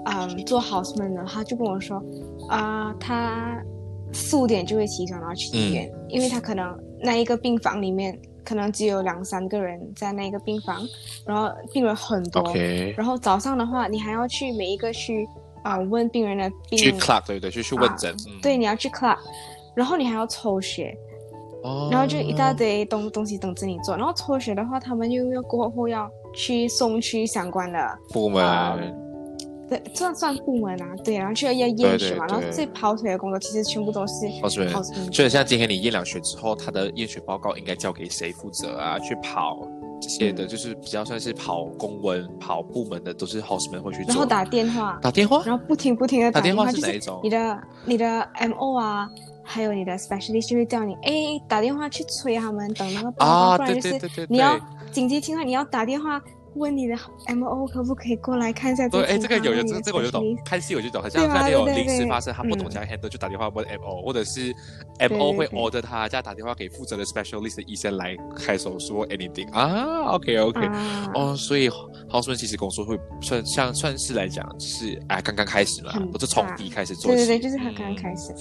[0.04, 2.00] 嗯，做 houseman 了，他就跟我说，
[2.48, 3.60] 啊、他
[4.12, 10.80] 四五点就会起床，然后去医院，因为他可能那一个病房里面可能只有两三个人在那个病房，
[11.26, 12.40] 然后病人很多。
[12.42, 15.26] OK，然后早上的话，你还要去每一个去
[15.62, 17.50] 啊、问病人的病去 club 对不对？
[17.50, 19.16] 去去问诊，嗯，对，你要去 club，
[19.74, 20.96] 然后你还要抽血，
[21.62, 23.96] 哦，然后就一大堆东东西等着你做。
[23.96, 28.76] 然后抽血的话，他们又要过后要去送去相关的，部门，啊
[29.72, 31.98] 对，算算部门啊，对，然后去要验血嘛。
[31.98, 34.66] 对对然后这跑腿的工作其实全部都是跑腿
[35.10, 38.98] 就很像今天你验两血之后，他的验血报告应该交给谁负责啊？
[38.98, 39.66] 去跑
[40.00, 44.08] 这些的，嗯就是比较算是跑公文、跑部门的，都是 houseman 会去做。
[44.08, 49.08] 然后打电话，打电话，然后不停不停的打电话是就是哪一种你的你的 MO 啊，
[49.42, 51.12] 还有你的 specialist 就会叫你，哎，
[51.48, 54.58] 打电话去催他们等那个报告，啊，不然就是对对对对你要。
[54.90, 56.20] 紧急情况，你要打电话
[56.54, 56.94] 问你的
[57.28, 64.54] MO 可不可以过来看一下对，哎，这个有有这个这个我就懂看戏我就懂，好像那里有临时发生，他不懂嗯怎样 handle，就打电话问 MO，或者是
[64.98, 71.68] MO 会 order 他，再打电话给负责的 specialist 的医生来开手术 anything 啊，OK OK，啊，哦，所以
[72.10, 78.34] houseman 其实工作会算像算是来讲，就是哎刚刚开始嘛很，都是从大低开始做起，对对对，就是他刚刚嗯开始，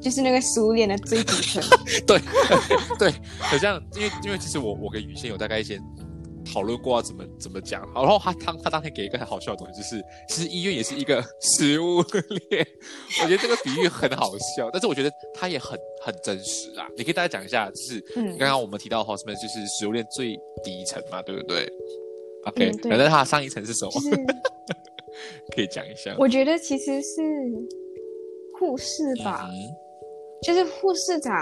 [0.00, 1.62] 就是那个食物链的最底层。
[2.06, 2.18] 对
[2.98, 5.78] 对，好像因为因为其实我我跟雨欣有大概一些
[6.52, 12.02] 讨论过要怎么怎么讲，然后他当他当天给一个很好笑的东西，就是其实医院也是一个 食物
[12.50, 12.66] 链，
[13.22, 16.88] 我觉得这个比喻很好笑，但是我觉得它也很很真实啊。
[16.96, 21.68] 你可以大家讲一下，就是嗯刚刚我们提到的 houseman 就是食物链最底层嘛，对不对
[22.46, 23.92] ？OK，嗯对反正它上一层是什么？
[25.54, 26.14] 可以讲一下。
[26.18, 27.20] 我觉得其实是
[28.58, 29.54] 护士吧，嗯
[30.42, 31.34] 就是护士长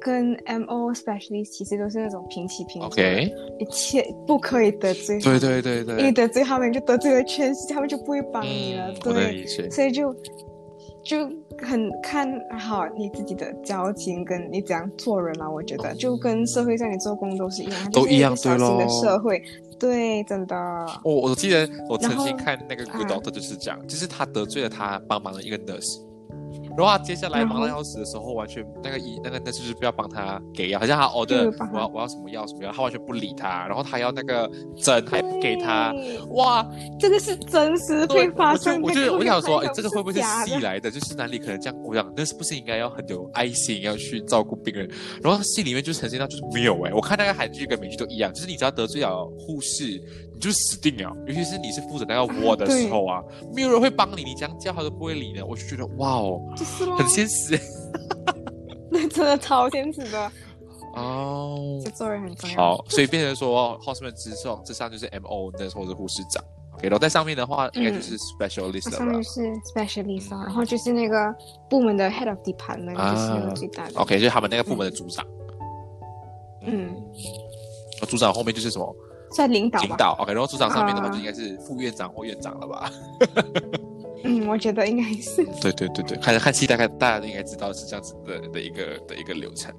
[0.00, 10.14] 跟 MO specially 其实都是那种平起平坐，OK，一切不可以得罪对，对对对，一得罪他们就得罪了全世界，他们就不会帮你了，嗯，对，所以就
[11.02, 15.50] 就很看好你自己的交情跟你怎样做人嘛。
[15.50, 15.94] 我觉得。
[15.94, 19.42] 就跟社会上你做工都是一样，都一样对会，
[19.78, 20.56] 对，真的。
[21.02, 26.00] 我我记得我曾经看那个 Good 啊 Doctor 就是讲，就是他得罪了他帮忙的一个 nurse，
[26.80, 31.08] 然后他接下来忙到要死的时候，完全那个医那个 nurse 就是不要帮他给药，好像他
[31.58, 35.92] 帮他我要我要什么药什么药，他完全不理他，然后他要那个针还不给他，
[36.30, 36.66] 哇！
[36.98, 38.88] 这个是真实会发生的。
[38.88, 40.20] 我就我就我想说，这个会不会是？
[40.46, 40.90] 戏来的？
[40.90, 41.78] 就是哪里可能这样？
[41.84, 44.90] 我想那是不是应该要很有爱心，要去照顾病人？
[45.22, 50.00] 然后戏里面就呈现到就是没有哎、我看那个韩剧跟美剧都一样，就是你只要得罪了护士，
[50.40, 51.14] 你就死定了。
[51.26, 53.22] 尤其是你是负责那个窝的时候啊，
[53.54, 55.44] 没有人会帮你，你这样叫他都不会理的。
[55.44, 57.60] 我就觉得哇哦，就是很，现实
[58.90, 60.32] 那 真的超现实的，
[60.96, 61.90] 哦这。
[61.90, 62.56] 做人很重要。
[62.56, 66.42] 好，所以变成说 houseman 之上之上就是 M O 那或者护士长
[66.74, 69.42] ，OK，然后在上面的话应该就是 specialist 了吧上面是
[69.74, 71.34] specialist，、哦然后就是那个
[71.68, 74.00] 部门的 head of department，、啊就是那个最大的。
[74.00, 75.26] ？OK，就是他们那个部门的组长。
[76.62, 76.94] 嗯，
[78.08, 78.96] 组长后面就是什么
[79.32, 79.86] 算领导吧。
[79.86, 82.90] 领导，OK，然后组长上面的话啊就应该是副院长或院长了吧？
[84.22, 85.44] 嗯，我觉得应该是。
[85.62, 89.74] 对对对对，看看戏大概大家都应该知道是这样子的的一个的一个流程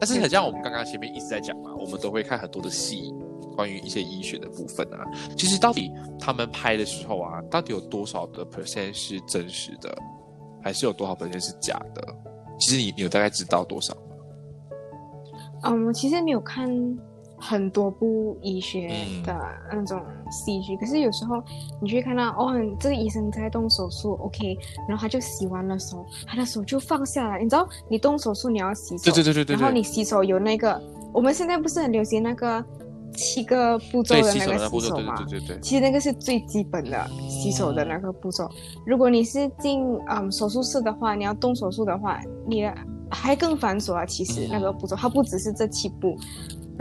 [0.00, 3.12] 但是很像我们刚刚前面一直在讲嘛，我们都会看很多的戏，
[3.54, 5.04] 关于一些医学的部分啊。
[5.36, 9.94] 其实到底他们拍的时候啊，到底有多少的 percent 是真实的，
[10.62, 12.02] 还是有多少 percent 是假的？
[12.58, 14.00] 其实你你有大概知道多少吗？
[15.64, 16.66] 嗯，我其实没有看
[17.44, 19.34] 很多部医学嗯的
[19.72, 20.00] 那种
[20.30, 21.42] 戏剧，可是有时候
[21.80, 24.56] 你去看到，哦，这个医生在动手术，OK，
[24.88, 27.42] 然后他就洗完了手，他的手就放下来。
[27.42, 30.80] 你知道，你动手术你要洗手，对对对对对然后，你洗手有那个，
[31.12, 32.64] 我们现在不是很流行那个
[33.12, 35.16] 七个步骤的那个洗手吗？
[35.16, 35.60] 对对对对。
[35.60, 38.48] 其实那个是最基本的洗手的那个步骤。
[38.86, 42.72] 如果你是进嗯手术室的话，你要动手术的话，你的
[43.10, 44.06] 还更繁琐啊。
[44.06, 46.16] 其实那个步骤它不只是这七步。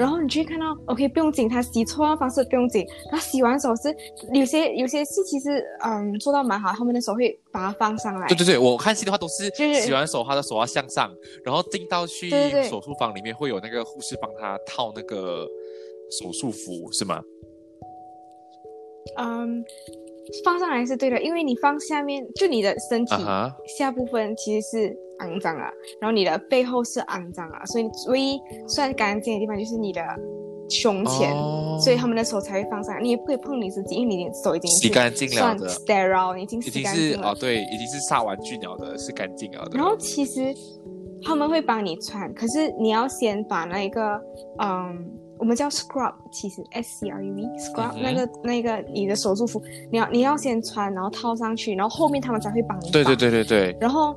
[0.02, 3.96] 然后你就会看到，OK，不用紧，他洗错的方式不用紧，他洗完手是
[4.34, 9.48] 有些有些戏其实嗯做到蛮好，他们的手会把它放上来，对对对，我看戏的话都是
[9.80, 11.14] 洗完手，他的手要向上，
[11.46, 12.32] 然后进到去
[12.64, 15.48] 手术房里面会有那个护士帮他套那个
[16.20, 17.22] 手术服，是吗？
[19.18, 19.64] 嗯，
[20.44, 23.16] 放上来是对的，因为你放下面，就你的身体
[23.78, 25.70] 下部分其实是肮脏啊，
[26.02, 30.02] 然后你的背后是肮脏啊，所以唯一算干净的地方就是你的
[30.70, 33.02] 胸前，哦所以他们的手才会放上来。
[33.02, 37.18] 你也不会碰你自己，因为你的手已经洗干净了算的 sterile，已经洗已经干净了。
[37.18, 39.78] 是哦，对，已经是杀完菌了的，是干净了的。
[39.78, 40.54] 然后其实
[41.24, 44.22] 他们会帮你穿，可是你要先把那个
[44.60, 45.18] 嗯。
[45.40, 49.60] 我们叫 scrub，其实 S C R U B scrub、嗯那个那个你的手术服，
[49.92, 52.92] 你要你要先穿，然后套上去，然后后面他们才会帮你绑。
[52.92, 54.16] 对对对对对，然后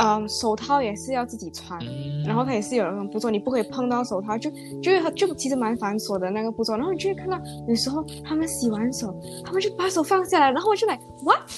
[0.00, 4.50] 嗯，手套也是要自己穿，嗯然后它也是有那种步骤，你不可以碰到手套，就
[4.82, 6.76] 就是就其实蛮繁琐的那个步骤。
[6.76, 11.40] 然后你就会看到有时候他们洗完手，他们就把手放下来，然后我就来 what？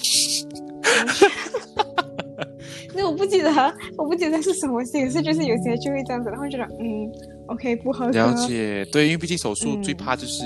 [2.94, 3.50] 那我不记得，
[3.96, 7.10] 我不记得是什么戏，可是就是有些就会这样子，然后觉得嗯
[7.46, 8.12] ，OK 不合格。
[8.12, 10.44] 了解，对，因为毕竟手术嗯最怕就是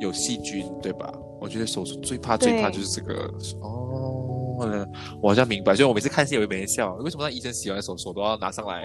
[0.00, 1.12] 有细菌，对吧？
[1.40, 3.30] 我觉得手术最怕最怕就是这个
[3.62, 4.15] 哦，
[4.60, 4.86] 呃
[5.22, 5.74] 我好像明白。
[5.74, 8.84] 所以我每次看戏，我也没人笑，为什么那医生洗完手手都要拿上来，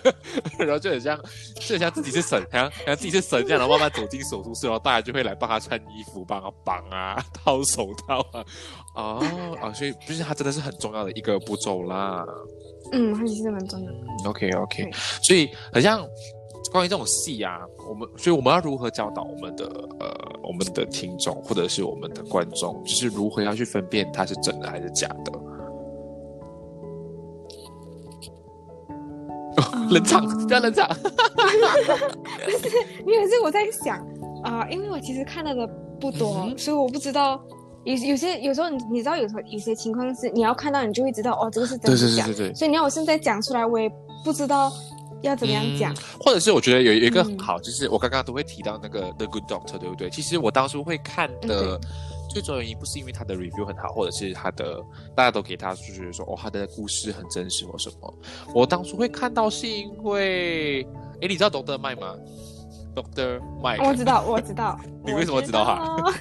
[0.58, 1.18] 然后就很像，
[1.60, 8.44] 就很像自己是神，好像好像自己是神这样，然后慢慢走进手术室，然后大家就会来帮他穿衣服、帮他绑啊、 套手套啊。
[8.94, 12.24] 哦啊，所以就是他真的是很重要的一个步骤啦。
[12.92, 13.98] 嗯，他其实蛮重要的。
[14.28, 14.90] OK OK，
[15.22, 16.06] 所以好像
[16.74, 19.64] 关于这种戏啊，我们所以我们要如何教导我们的
[20.00, 25.32] 呃我们的听众或者是我们的观众，就是如何要去分辨它是真的还是假的？
[29.88, 30.88] 冷场，不要冷场。
[33.06, 34.04] 没有，是我在想
[34.42, 35.64] 啊、因为我其实看到的
[36.00, 37.40] 不多，嗯所以我不知道。
[37.84, 42.54] 有有些有时候你你知道有时候有些情况是你要看到你就会知道哦这个是真对的是假，对对对对。
[42.54, 43.88] 所以你要我现在讲出来，我也
[44.24, 44.72] 不知道
[45.24, 45.92] 要怎么样讲。
[45.92, 50.08] 嗯或者是我觉得有有一个嗯很好，就是我刚刚都会提到那个 The Good Doctor，对不对？
[50.10, 51.80] 其实我当初会看的嗯
[52.30, 54.80] 最主要原因不是因为他的 review 很好，或者是他的
[55.14, 58.14] 大家都给他就觉得说哦他的故事很真实或什么。
[58.54, 60.82] 我当初会看到是因为，
[61.20, 62.14] 诶，你知道 Doctor Mike 吗
[62.94, 64.78] ？Doctor Mike，我知道，我知道。
[65.04, 66.12] 你为什么知道他？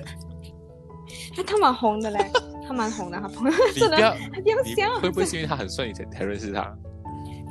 [1.35, 2.29] 他 他蛮红的嘞，
[2.67, 4.99] 他蛮红的，他朋友你真的不要， 他不要。
[4.99, 6.75] 会不会是因为他很帅你才才认识他？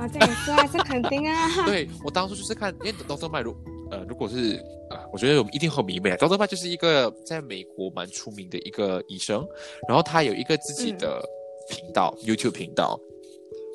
[0.02, 0.08] 啊？
[0.12, 1.64] 这也是啊，这肯定啊。
[1.66, 3.56] 对我当初就是看，因为 Doctor 如
[3.90, 6.16] 呃，如果是呃，我觉得我们一定很迷妹啊。
[6.16, 9.46] Doctor 就是一个在美国蛮出名的一个医生，
[9.88, 11.22] 然后他有一个自己的
[11.68, 12.98] 频道、YouTube 频道。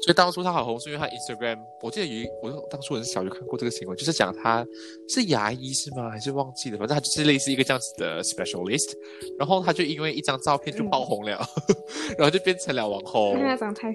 [0.04, 4.66] 所以当初他很红，是因为他 Instagram，我记得有一，我当初很小就看过这个新闻，就是讲他
[5.10, 6.10] 是牙医是吗？
[6.10, 6.78] 还是忘记了？
[6.78, 8.94] 反正他就是类似一个这样子的 specialist，
[9.40, 11.44] 然后他就因为一张照片就爆红了，
[12.18, 13.38] 然后就变成了网红。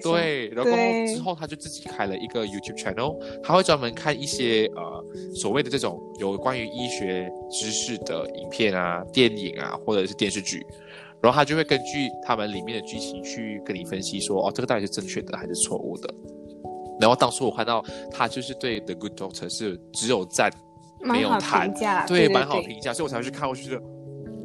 [0.01, 0.71] 对，然后
[1.07, 10.65] 之后他就自己开了一个 YouTube channel，他会专门看一些呃所谓的这种有关于医学知识的影片啊、电影啊，或者是电视剧，
[11.23, 16.13] 然后他就会根据他们里面的剧情去跟你分析说，哦，这个到底是正确的还是错误的。
[16.99, 20.51] 然后当初我看到他就是对 The Good Doctor 是只有赞，
[20.99, 23.47] 没有谈对，对，蛮好对评价，所以我才会去看。
[23.47, 23.81] 我就觉得，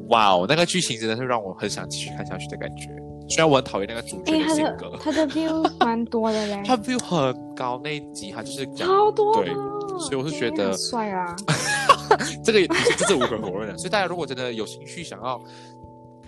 [0.08, 2.88] 哇哦，那个剧情真的是让我很想继续看下去的感觉。
[3.28, 9.54] 虽然我很讨厌那个主角的的性格，他的 view 蛮多的嘞，他 view 很高，那一集他就是讲超多的对
[9.98, 11.36] 所以我是觉得帅啊。
[12.42, 13.76] 这个也这是无可否认的。
[13.76, 15.38] 所以大家如果真的有兴趣想要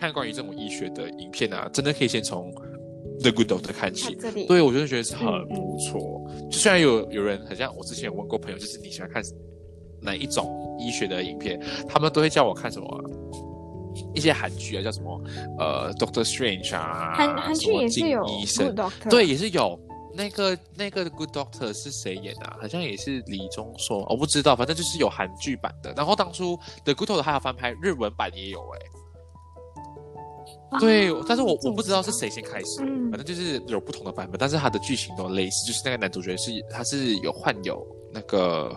[0.00, 2.50] 看关于这种医学的影片啊，真的可以先从
[3.20, 4.14] The Good Doctor 看起。
[4.48, 6.24] 对，我真的觉得是很嗯嗯不错。
[6.50, 9.22] 就虽然有有人好像我之前有问过朋友，就是你喜欢看
[10.00, 12.98] 哪一种医学的影片，他们都会叫我看什么啊、
[14.14, 15.22] 一些韩剧啊，叫什么
[15.58, 18.74] 呃 Doctor Strange 啊，韩韩剧也是有医生
[19.10, 19.78] 对，也是有。
[20.12, 22.58] 那个那个 Good Doctor 是谁演的、啊？
[22.60, 25.94] 好像也是李钟硕，我不知道，反正就是有韩剧版的。
[25.96, 28.90] 然后当初 The Good Doctor 还有翻拍日文版也有哎、啊
[30.78, 33.10] 对，但是我我不知道是谁先开始，嗯。
[33.10, 38.70] 反正就是有不同的版本，但是它的剧情都类似，就是那个男主角是他是有患有那个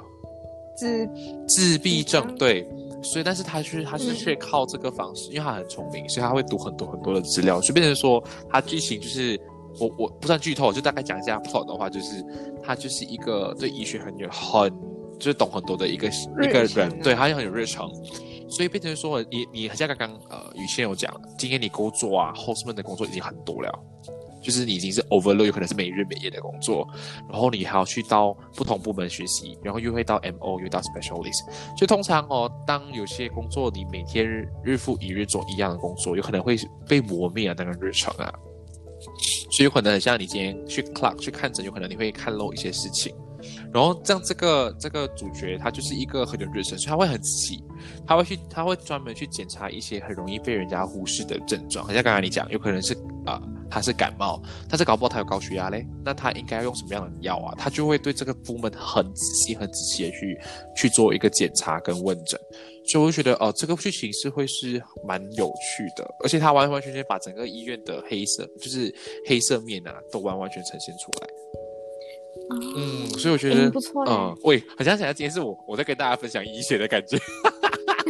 [0.76, 1.08] 自
[1.48, 2.68] 自闭症，嗯对，
[3.04, 4.16] 所以但是他去他是嗯。
[4.16, 9.40] 却靠这个方式，因为他很聪明，所以他会读很多很多的资料，所以变成说他剧情就是
[9.80, 12.26] 我我不算剧透，就大概讲一下 plot 的话，就是
[12.64, 14.72] 他就是一个对医学很有很
[15.20, 16.08] 就是懂很多的一个
[16.42, 17.88] 一个人，对，他也很有日程。
[18.50, 23.72] 所以变成说，你你像刚刚呃，雨谦有讲，今天你工作啊，hostman 的工作已经很多了，
[24.42, 26.88] 就是你已经是 overload，有可能是每日每夜的工作，
[27.30, 31.46] 然后你还要去到不同部门学习，然后又会到 MO，又到 specialist。
[31.78, 34.26] 所以通常哦，当有些工作你每天
[34.64, 38.32] 日复一日做一样的工作，有可能会被磨灭啊那个日程啊。
[39.52, 43.14] 所以有可能像你今天去 clock 去看诊，有可能你会看漏一些事情。
[43.74, 47.64] 然后像这个这个主角，他就是一个很有热忱，所以他会很仔细，
[48.06, 51.86] 他会去他会专门去检查一些很容易被人家忽视的症状。
[51.86, 57.56] 好像刚才你讲，有可能是啊、他是感冒，但是搞不好他有高血压嘞，那他应该要用什么样的药啊？
[57.58, 60.38] 他就会对这个部门很仔细、很仔细的去
[60.76, 62.38] 去做一个检查跟问诊。
[62.86, 68.94] 所以我就觉得，哦、这个剧情是会是蛮有趣的，而且他完完全全把整个医院的黑色，就是
[69.26, 71.28] 黑色面啊，都完完全呈现出来。
[72.52, 77.18] 嗯，所以我觉得诶不错嘞嗯，喂，很想起来今天是我我在跟大家分享医学的感觉，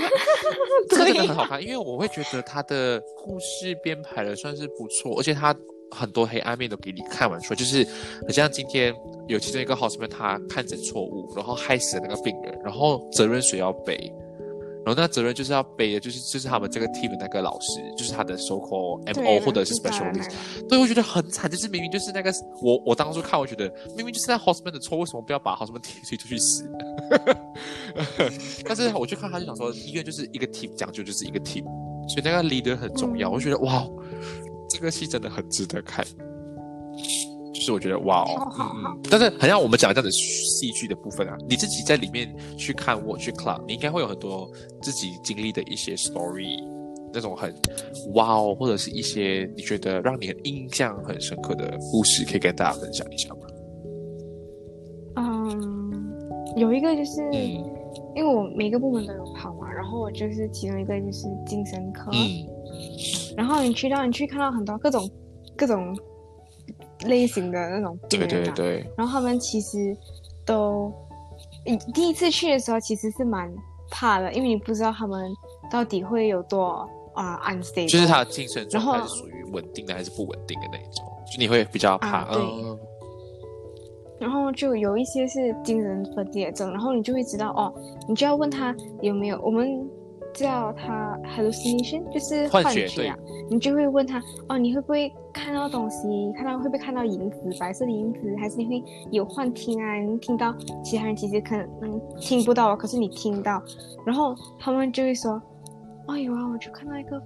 [0.89, 5.55] 这个真的很好看，因为我会觉得他的故事编排的算是不错，而且他
[5.91, 7.85] 很多黑暗面都给你看完出来，就是
[8.23, 8.93] 很像今天
[9.27, 14.11] 有其中一个 houseman 他看诊错误，然后害死了那个病人，然后责任谁要背？
[14.85, 17.67] 然后那责任就是要背的，就是就是他们这个 team 的那个老师，
[17.97, 20.31] 就是他的 so called MO 或者是 specialist。
[20.67, 26.69] 对，我觉得很惨，就是明明就是那个我我当初看，我觉得明明就是那 houseman 的错，为什么不要把 houseman 踢推出去死？
[28.65, 31.63] 但是我去看他就想说，医院就是一个 team，讲究就是一个 team，
[32.09, 33.29] 所以那个 leader 很重要。
[33.29, 33.87] 我觉得哇，
[34.69, 36.05] 这个戏真的很值得看。
[37.63, 44.51] 就是我觉得哇哦，嗯，但是很像我们讲这样子戏剧的部分啊，你自己在里面去看我去 club，你应该会有很多
[44.81, 46.61] 自己经历的一些 story，
[47.13, 47.55] 那种很
[48.15, 53.39] 哇哦，或者是一些你觉得让你很印象很深刻的故事，可以跟大家分享一下吗？
[55.15, 56.13] 嗯，
[56.57, 57.63] 有一个就是因
[58.15, 62.11] 为我每个部门都有跑嘛，然后我就是其中一个就是精神科，
[63.37, 65.09] 然后你去到你去看到很多各种
[65.55, 65.97] 各种。
[67.05, 68.85] 类型的那种对对对。
[68.97, 69.95] 然后他们其实
[70.45, 70.91] 都，
[71.65, 73.51] 你第一次去的时候其实是蛮
[73.89, 75.31] 怕的，因为你不知道他们
[75.71, 82.25] 到底会有多啊 unstable，就是他的精神状态是属于稳定的还是不稳定的那一种，就你会比较怕。
[82.33, 82.41] 对。
[84.19, 87.73] 然后就有一些是精神分裂症，然后你就会知道哦，
[88.07, 89.87] 你就要问他有没有我们。
[90.33, 93.17] 叫他 hallucination，就是幻觉啊。
[93.49, 96.31] 你就会问他哦，你会不会看到东西？
[96.35, 98.19] 看到会不会看到影子，白色的影子？
[98.39, 99.95] 还是你会有幻听啊？
[99.95, 100.53] 你听到
[100.83, 103.61] 其他人其实可能听不到，可是你听到。
[104.05, 105.41] 然后他们就会说
[106.07, 107.21] ：“哎呦啊，我就看到一个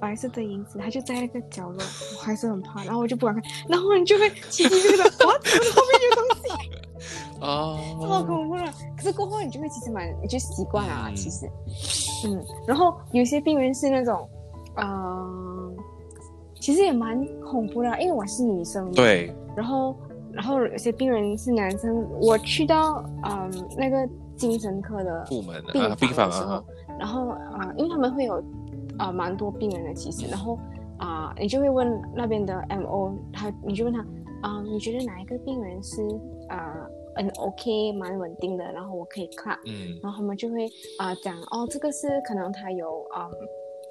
[0.00, 1.82] 白色的影子，它就在那个角落，
[2.18, 3.42] 我还是很怕。”然后我就不敢看。
[3.68, 6.80] 然后你就会奇奇怪怪的，哇，怎么后面有东西？
[7.40, 8.64] 哦， 太恐怖了！
[8.96, 11.10] 可是过后你就会其实蛮，你就习惯了啊。
[11.14, 11.46] 其实，
[12.26, 14.28] 嗯，然后有些病人是那种，
[14.76, 15.72] 呃，
[16.60, 18.90] 其实也蛮恐怖的，因为我是女生。
[18.92, 19.34] 对。
[19.56, 19.96] 然后，
[20.32, 22.06] 然后有些病人是男生。
[22.20, 25.62] 我去到嗯那个精神科的部门
[25.98, 26.62] 病房的时候，
[26.98, 28.42] 然后啊，因为他们会有
[29.00, 30.58] 啊蛮多病人的其实，然后
[30.98, 34.00] 啊，你就会问那边的 M O，他你就问他
[34.42, 36.02] 啊，你觉得哪一个病人是
[36.48, 36.86] 啊？
[37.16, 43.28] 嗯，OK，蛮稳定的，然后我可以看，嗯，然后他们就会啊讲哦，这个是可能他有啊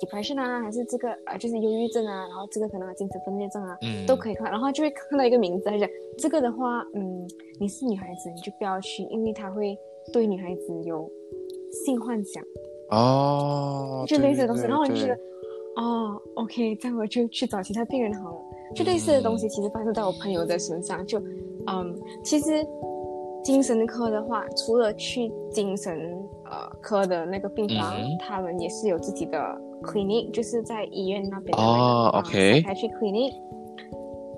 [0.02, 5.88] depression 啊，还是这个啊就是忧郁症啊，然后这个可能精神分裂症啊，嗯，都可以看，然后就会看到一个名字，他讲
[6.18, 7.28] 这个的话，嗯，
[7.60, 9.78] 你是女孩子，你就不要去，因为他会
[10.14, 11.12] 对女孩子有
[11.86, 12.42] 性幻想，
[12.92, 15.14] 哦，就类似的东西，然后我就觉得
[15.78, 18.38] 哦，OK，这样我就去找其他病人好了，
[18.76, 21.20] 就类似的东西其实发生在我朋友的身上，就
[21.68, 22.66] 嗯，其实。
[23.42, 25.98] 精神科的话，除了去精神
[26.44, 29.40] 呃科的那个病房，他们也是有自己的
[29.82, 33.32] clinic，就是在医院那边的那个 OK，才去 clinic。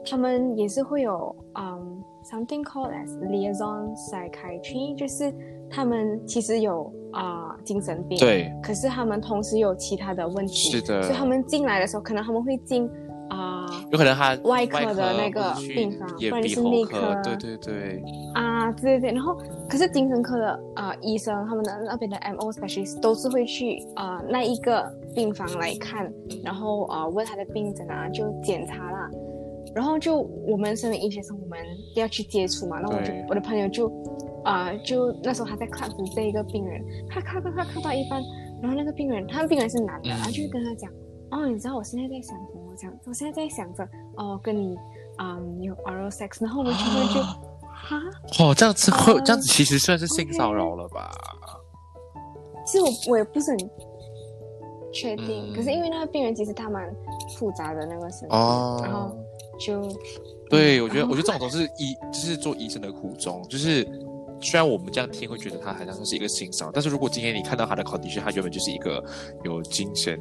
[0.05, 5.33] 他们也是会有嗯 something called as liaison psychiatry，就是
[5.69, 12.89] 他们其实有啊精神病，对，可是他们同时有其他的问题，是的，所以他们进来的时候，可能他们会进
[13.29, 13.59] 啊。
[13.91, 18.03] 有可能他外科的那个病房，或者是内科，对对对，
[18.35, 19.11] 啊，对对对。
[19.11, 26.09] 然后，可是精神科的啊医生，他们的那边的 M O specialist 都是会去啊那一个病房来看，
[26.41, 29.09] 然后啊问他的病症啊，就检查啦。
[29.75, 30.17] 然后就
[30.47, 31.59] 我们身为医学生，我们
[31.95, 32.79] 要去接触嘛。
[32.79, 33.91] 那我就我的朋友就
[34.43, 38.21] 啊就那时候他在看这一个病人，他看看看看到一半，
[38.61, 40.91] 然后那个病人，他的病人是男的，然后就跟他讲，
[41.31, 42.61] 哦，你知道我现在在想什么。
[43.05, 44.75] 我现在在想着哦，跟你
[45.17, 48.01] 啊有 oral sex，然后我们就会就哈
[48.39, 51.11] 哦这样子会这样子其实算是性骚扰了吧？
[52.65, 53.59] 其实我我也不是很
[54.91, 56.91] 确定，可是因为那个病人其实他蛮
[57.37, 58.35] 复杂的那个身体，
[58.83, 59.15] 然后
[59.65, 59.87] 就
[60.49, 63.87] 对我觉得我觉得这种 都是医就是做医生的苦衷，就是
[64.41, 69.03] 虽然我们这样听会觉得他好像是一个性骚扰，但是如果今天你看到他的 condition，他原本就是一个
[69.43, 70.19] 有精神。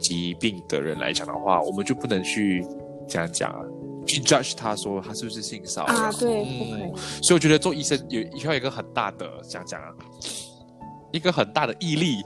[0.00, 2.64] 疾病的人来讲的话，我们就不能去
[3.08, 3.58] 这样讲啊，
[4.06, 6.12] 去 judge 他说他是不是性骚扰啊？
[6.20, 9.88] 对，嗯，所以我觉得做医生有需要一个很大的讲讲啊，
[11.10, 12.22] 一个很大的毅力，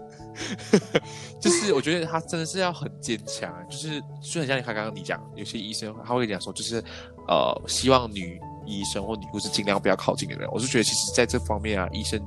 [1.41, 3.53] 就是我觉得他真的是要很坚强。
[3.69, 6.83] 就是就很像你刚刚你讲，有些医生他会讲说，就是
[7.29, 10.49] 呃，希望女医生或女护士尽量不要靠近的人。
[10.53, 12.21] 我是觉得其实在这方面啊，医生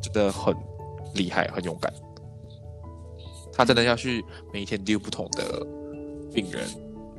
[0.00, 0.54] 真的很
[1.14, 1.92] 厉害，很勇敢。
[3.52, 5.66] 他真的要去每一天丢不同的
[6.34, 6.68] 病人，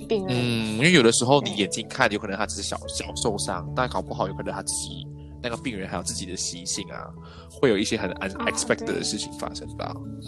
[0.08, 5.08] 病人，嗯，因为有的时候你眼睛看，有可能他只是小小受伤，但搞不好有可能他自己
[5.42, 7.08] 那个病人还有自己的习性啊，
[7.52, 9.96] 会有一些很 unexpected 的事情发生吧。
[9.96, 10.22] 嗯，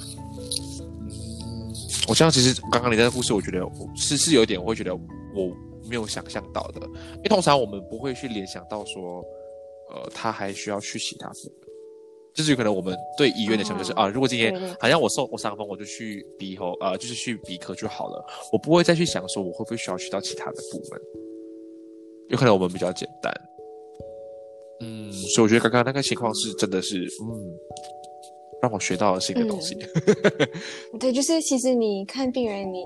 [2.07, 3.59] 我像其实刚刚你那个故事，我觉得
[3.95, 5.55] 是是有一点，我会觉得我
[5.87, 6.81] 没有想象到的，
[7.17, 9.23] 因为通常我们不会去联想到说，
[9.91, 11.69] 呃，他还需要去其他部门。
[12.31, 21.01] 就是有可能我们对医院的想法就是、哦啊，如果今天好像我受我伤风，我就去鼻喉，呃，就是去鼻科就好了，我不会再去想说我会不会需要去到其他的部门。
[22.29, 23.33] 有可能我们比较简单，
[24.81, 27.27] 嗯，所以我觉得刚刚那个情况是真的是，嗯，
[28.61, 29.77] 让我学到了新的东西。
[30.99, 32.85] 对，就是其实你看病人，你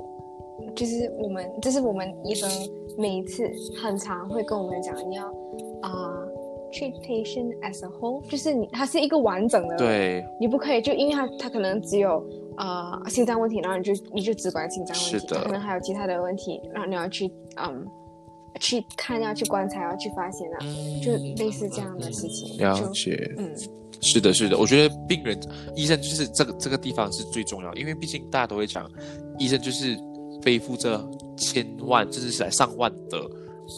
[0.75, 2.49] 就是我们，这是我们医生
[2.97, 3.43] 每一次
[3.81, 5.27] 很常会跟我们讲，你要
[5.81, 6.13] 啊、
[6.71, 12.25] treat patient as a whole，就是你它是一个完整的，，对，你不可以就因为他他可能只有
[12.57, 17.85] 呃心脏问题，然后你就你就只管心脏问题，是的可能还有其他的问题，然后你要去嗯
[18.59, 20.57] 去看，要去观察，要去发现啊，
[21.01, 21.11] 就
[21.43, 23.33] 类似这样的事情，了解。
[23.37, 23.51] 嗯
[24.01, 25.39] 是的，是的，我觉得病人、
[25.77, 28.89] 医生就是这个这个地方是最重要，因为毕竟大家都会讲，
[29.39, 29.97] 医生就是
[30.41, 31.01] 背负着
[31.37, 33.21] 千万甚至是来上万的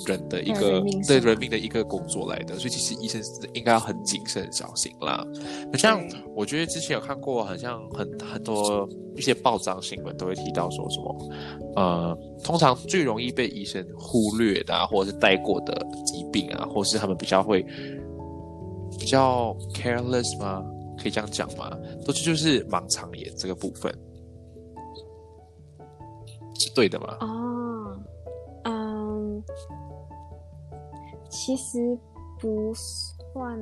[0.08, 5.26] 人的一个对人命是吗对人命的一个工作来的，所以其实医生是应该要很谨慎、很小心啦。
[5.72, 11.30] 好像对我觉得之前有看过，好像很很多一些报章新闻都会提到说什么，
[11.76, 15.74] 呃，通常最容易被医生忽略的、啊，或者是带过的
[16.06, 17.64] 疾病啊，或是他们比较会
[19.00, 20.64] 比较 careless 吗？
[20.98, 21.70] 可以这样讲吗？
[22.06, 23.94] 都是就是盲肠炎这个部分，
[26.58, 27.18] 是对的吗？
[27.20, 27.55] 哦，
[30.72, 30.78] 嗯，
[31.30, 31.98] 其实
[32.40, 33.58] 不算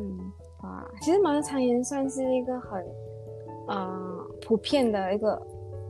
[0.61, 0.85] 吧。
[1.01, 2.85] 其实盲肠炎算是一个很
[3.67, 5.35] 呃普遍的一个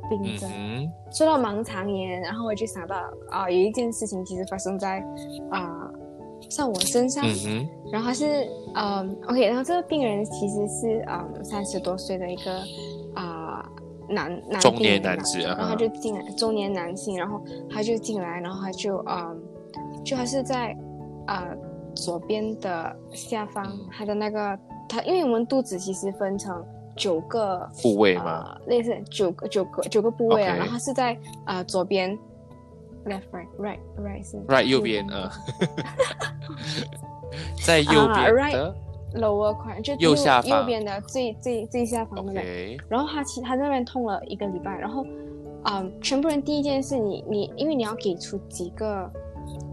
[0.09, 0.49] 病嗯症。
[0.49, 2.95] 哼，说到盲肠炎，然后我就想到
[3.29, 4.99] 啊、有一件事情其实发生在
[5.51, 5.89] 啊、
[6.49, 8.25] 像我身上，嗯，然后他是
[8.75, 12.59] 嗯 OK，然后这个病人其实是嗯三十多岁的一个
[13.15, 13.63] 啊、
[14.09, 19.41] 男男中年男子啊然后他就进来中年男性，然后他就进来，然后他就嗯
[20.03, 20.75] 就还是在
[21.25, 21.47] 啊、
[21.95, 23.87] 左边的下方，嗯。
[23.91, 26.63] 他的那个它因为我们肚子其实分成
[26.95, 28.57] 九个部位嘛？
[28.59, 32.17] 呃，类似九个九个九个部位啊然后它是在呃左边
[33.05, 35.05] ，left right right right 是 right 右边。
[35.07, 35.29] 呃，
[37.65, 38.75] 在右啊边 right 的
[39.15, 40.59] lower 块就右下方。
[40.59, 42.43] 右边的最最最下方那边。
[42.43, 45.05] ，OK，然后他其他在那边痛了一个礼拜，然后
[45.65, 49.09] 嗯，全部人第一件事你你因为你要给出几个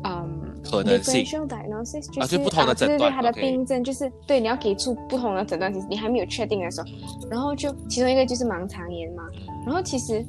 [0.05, 1.24] 嗯可能性。
[1.24, 6.86] differential diagnosis 就是啊就不同的啊对对对，诊断它的病症就是对你要给出不同的诊断，其实你还没有确定的时候，
[7.30, 9.22] 然后就其中一个就是盲肠炎嘛，
[9.66, 10.24] 然后其实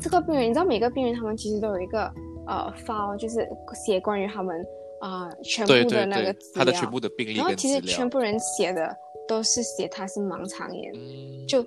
[0.00, 2.12] 这个病人，你知道每个病人他们其实都有一个
[2.46, 4.64] 呃 file，就是写关于他们
[5.00, 8.94] 啊、呃全部的那个资，料，他的全部的病历然后其实全，部人写的
[9.26, 11.64] 都是写他是盲肠炎，嗯，就，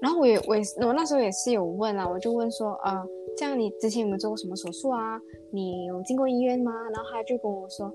[0.00, 3.06] 然后我也我也是我那时候也是有问啊，我就问说，呃，
[3.36, 5.20] 这样你之前有没有做过什么手术啊？
[5.50, 6.72] 你有进过医院吗？
[6.92, 7.92] 然后他就跟我说，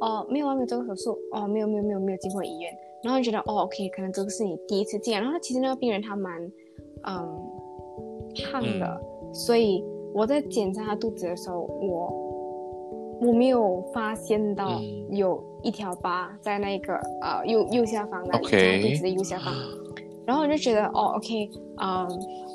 [0.00, 2.72] 哦，没有啊，没有做过手术，哦，没有没有没有没有进过医院。
[3.02, 5.20] 然后就觉得，哦，OK，可能这个是你第一次见。
[5.20, 6.42] 然后他其实那个病人他蛮，
[7.06, 7.50] 嗯，
[8.50, 9.00] 胖的，
[9.32, 19.54] 所以我在检查他肚子的时候，我我没有发现到嗯有一条疤在那个呃右右下方那里 OK 肚子的右下方。
[20.28, 21.50] 然后我就觉得哦，OK，
[21.80, 22.06] 嗯，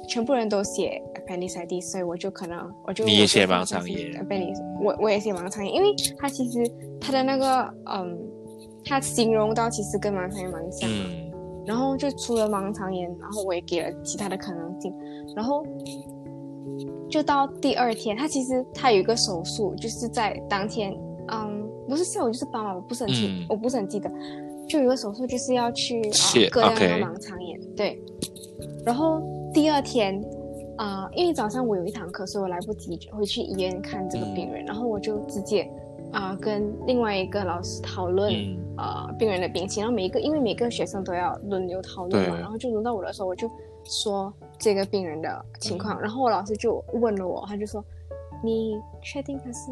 [0.07, 6.59] 全部人都写 appendicitis，所以我就可能我就你也写盲肠炎 appendix，我我也写盲肠炎，因为它其实
[7.01, 8.15] 它的那个嗯，
[8.85, 10.95] 它形容到其实跟盲肠炎蛮像的。
[10.95, 11.33] 嗯
[11.65, 14.93] 然后就除了盲肠炎，然后我也给了其他的可能性，
[15.33, 15.65] 然后
[17.09, 20.93] 就到第二天，他其实他有一个手术，就是在当天，
[21.29, 24.11] 嗯，不是下午就是傍晚，我不是很记，嗯我不是很记得，
[24.67, 28.01] 就有个手术就是要去啊、切割掉那个盲肠炎，对，
[28.85, 29.21] 然后
[29.53, 30.23] 第二天。
[30.75, 35.69] 啊、因为早上我有一堂课，所以我来不及回去医院看这个病人，然后我就直接
[36.11, 38.57] 啊、跟另外一个老师讨论，嗯。
[38.75, 43.49] 呃病人的病情，然后每一个因为每个学生都要轮流讨论嘛，然后就轮到我的时候，我就
[43.83, 45.79] 说这个病人的情嗯。
[45.79, 47.85] 况，然后我老师就问了我，他就说
[48.43, 49.71] 你确定他是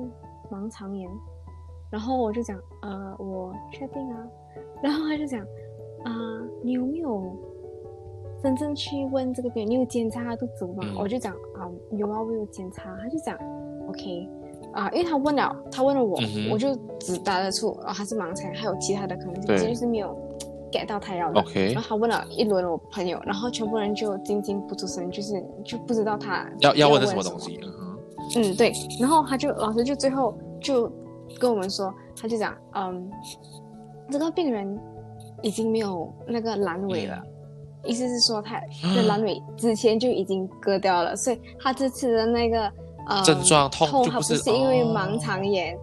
[0.52, 1.10] 盲肠炎？
[1.90, 4.28] 然后我就讲呃我确定啊，
[4.82, 5.40] 然后他就讲
[6.04, 6.12] 啊、
[6.64, 7.32] 你有没有
[8.42, 10.82] 真正去问这个病人，你有检查他肚子吗？
[10.82, 13.38] 嗯我就讲啊、有啊，我有检查，他就讲
[13.88, 14.28] OK。
[14.74, 20.16] 啊，因为他问了，他问了我，嗯我就只答得出啊，他是盲猜，还有其他的可能性，对其实就是没有
[20.72, 21.42] get 到他要的。
[21.42, 27.60] ，OK，然后他问了一轮我朋友，然后全部人就静静不出声，就是就不知道他要要问的什什么东西？
[28.38, 28.72] 嗯，对。
[29.00, 30.90] 然后他就老师就最后就
[31.38, 33.12] 跟我们说，他就讲，嗯，
[34.12, 34.80] 这个病人
[35.42, 37.24] 已经没有那个阑尾了，
[37.86, 38.60] 意思是说他
[38.96, 42.72] 的阑尾之前就已经割掉了，所以他这次的那个
[43.08, 44.94] 呃症状痛痛，他不是是因为哦。
[44.94, 45.78] 盲肠炎。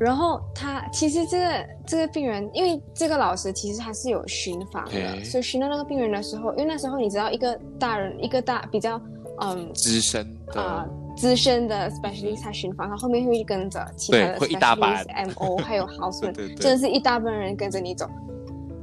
[0.00, 9.00] 然后他其实这个这个病人，因为这个老师其实他是有巡访的所以巡到那个病人的时候，因为那时候你知道一个大人一个大比较
[9.40, 10.84] 嗯资深的、啊、
[11.16, 16.56] 资深的 specialist 他巡访，他后面会跟着其他的对会一大班 specialist、MO 还有 houseman，对对对。
[16.56, 18.08] 真的是一大帮人跟着你走。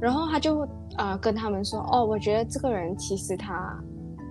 [0.00, 0.60] 然后他就
[0.96, 3.78] 啊、呃跟他们说，哦，我觉得这个人其实他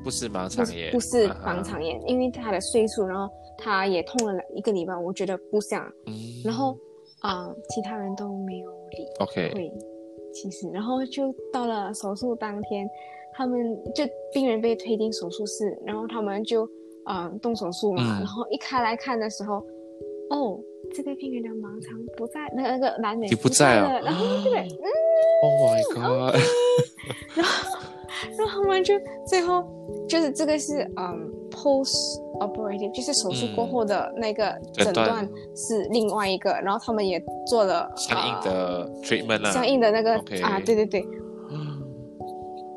[0.04, 5.86] 不是盲肠炎，不是嗯盲肠炎，因为他的岁数，然后他也痛了一个礼拜，我觉得不像。
[6.08, 6.14] 嗯。
[6.44, 6.78] 然后
[7.22, 9.72] 啊、其他人都没有理 OK，会，
[10.34, 12.90] 其实，然后就到了手术当天，
[13.34, 13.60] 他们
[13.94, 16.66] 就病人被推进手术室，然后他们就
[17.06, 19.56] 呃动手术嘛，嗯然后一开来看的时候，
[20.30, 20.60] 哦，
[20.94, 24.68] 这个病人的盲肠不在，那个那个阑尾你不在哦了，然后就嗯。
[25.42, 26.36] Oh my god！
[27.36, 27.80] 然后
[28.38, 28.94] 然后他们就
[29.26, 29.64] 最后
[30.08, 31.96] 就是这个是嗯 post
[32.42, 41.06] operative，就是手术过后的那个诊诊断断是另外一个，然后他们也做了相应的 treatment 啦，呃相应的那个啊，对对对。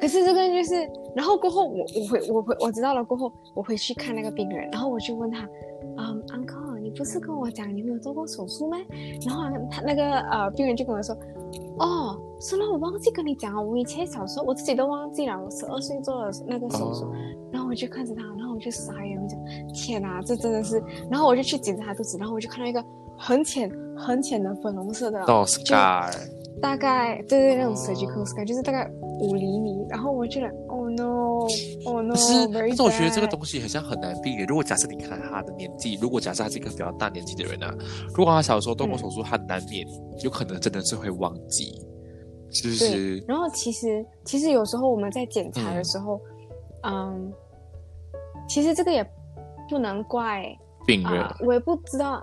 [0.03, 0.75] 嗯可是这个就是，
[1.15, 5.49] 然后过后我我回我回我知道了过后，我回去看那个病人，然后我就问他，
[5.97, 8.77] 嗯，uncle，你不是跟我讲你没有做过手术吗？
[9.25, 11.17] 然后他那个呃病人就跟我说，
[11.79, 17.13] 哦，是了，我忘记跟你讲了，我以前小时候我自己都忘记了，我十二岁做了那个手术，哦。
[17.53, 19.39] 然后我就看着他，然后我就傻眼，我讲
[19.73, 22.85] 天哪，这真的是，然后我就去检查他肚子，然后我就看到一个
[23.17, 25.25] 很浅很浅的粉红色的，
[26.63, 28.89] 大概对对那种哦 surgical scar，、就是大概
[29.21, 31.47] 五厘米，然后我觉得 oh no
[31.85, 34.47] oh no，可是但是我觉得这个东西好像很难避免。
[34.47, 37.75] 如果假设你看他的年纪，如果假设他是一个比较大年纪的人啊，
[38.15, 39.85] 如果他小时候动过手术，他难免
[40.23, 41.75] 有可能真的是会忘记，
[42.51, 43.19] 是不是？
[43.27, 46.21] 然后其实其实有时候我们在检查的时候，
[46.85, 47.33] 嗯
[48.49, 49.05] 其实这个也
[49.69, 50.45] 不能怪
[50.87, 52.23] 病人，啊、我也不知道，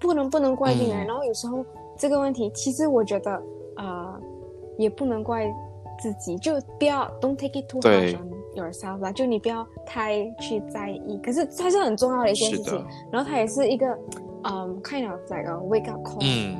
[0.00, 1.04] 不能不能怪病人。
[1.04, 1.64] 嗯然后有时候
[1.98, 3.42] 这个问题，其实我觉得
[3.76, 4.20] 呃，
[4.78, 5.46] 也不能怪
[5.98, 11.18] 自己，就不要 don't take it too hard on yourself 啦，就你不要太去在意。
[11.22, 13.86] 可是它是很重要的一件事情，，然后它也是一个
[14.44, 16.56] 嗯 kind of like a wake up call 嗯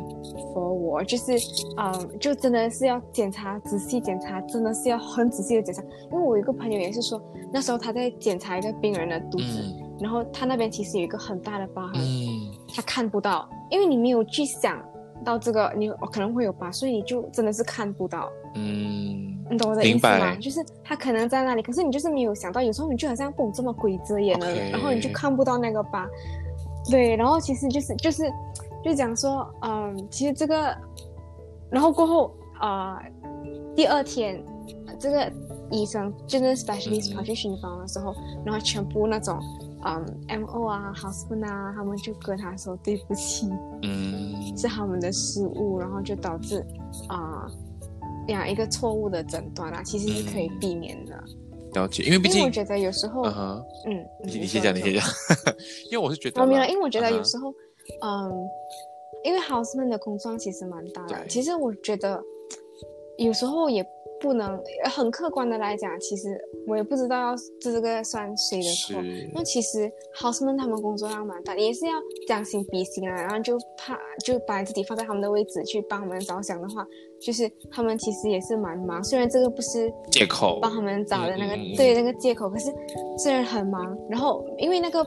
[0.55, 1.33] ，for 我，就是
[1.77, 5.83] 嗯，就真的是要检查，仔细检查，真的是要很仔细的检查。
[6.11, 7.21] 因为我有一个朋友也是说，
[7.53, 9.83] 那时候他在检查一个病人的肚子，嗯。
[9.99, 14.79] 然后他那边其实有一个很大的疤痕，嗯，他看不到，因为你没有去想
[15.27, 18.31] 到这个，你可能会有疤，所以你就真的是看不到。
[18.55, 20.37] 嗯，你懂我的意思吗？
[20.37, 26.09] 就是他可能在那里，可是你就是没有想到，有时候你就好像不懂这么鬼遮眼了然后你就看不到那个疤。
[26.89, 28.33] 对，然后其实就是就是
[28.85, 30.77] 就讲说，嗯，其实这个，
[31.71, 33.13] 然后过后啊、呃
[33.75, 34.43] 第二天
[34.99, 35.31] 这个
[35.71, 39.39] 医生就是 specialist 嗯跑去巡房的时候，然后全部那种
[39.87, 43.49] 嗯 MO 啊 houseman 啊，他们就跟他说对不起，
[43.83, 46.65] 嗯，是他们的失误，然后就导致
[47.09, 47.47] 啊。
[48.29, 51.15] 呀，一个错误的诊断啊，其实是可以避免的。
[51.75, 55.05] 了解，因为毕竟因为我，觉得有时候，嗯，嗯，你你先讲，你先讲。
[55.93, 57.55] 因为我是觉得啦，我明白，因为我觉得有时候，
[58.03, 58.49] 嗯，
[59.25, 61.25] 因为 houseman 的工作其实蛮大的。
[61.29, 62.21] 其实我觉得
[63.19, 63.87] 有时候也
[64.21, 66.29] 不能很客观的来讲，其实
[66.67, 69.03] 我也不知道要这个算谁的错。
[69.03, 71.93] 是那其实 houseman 他们工作量蛮大，也是要
[72.27, 76.87] 将心比心啊，然后就怕就把自己放在他们的位置去帮他们着想的话，
[77.21, 79.03] 就是他们其实也是蛮忙。
[79.03, 82.73] 虽然这个不是借口帮他们找的那个、对那个借口，可是
[83.19, 85.05] 虽然很忙，然后因为那个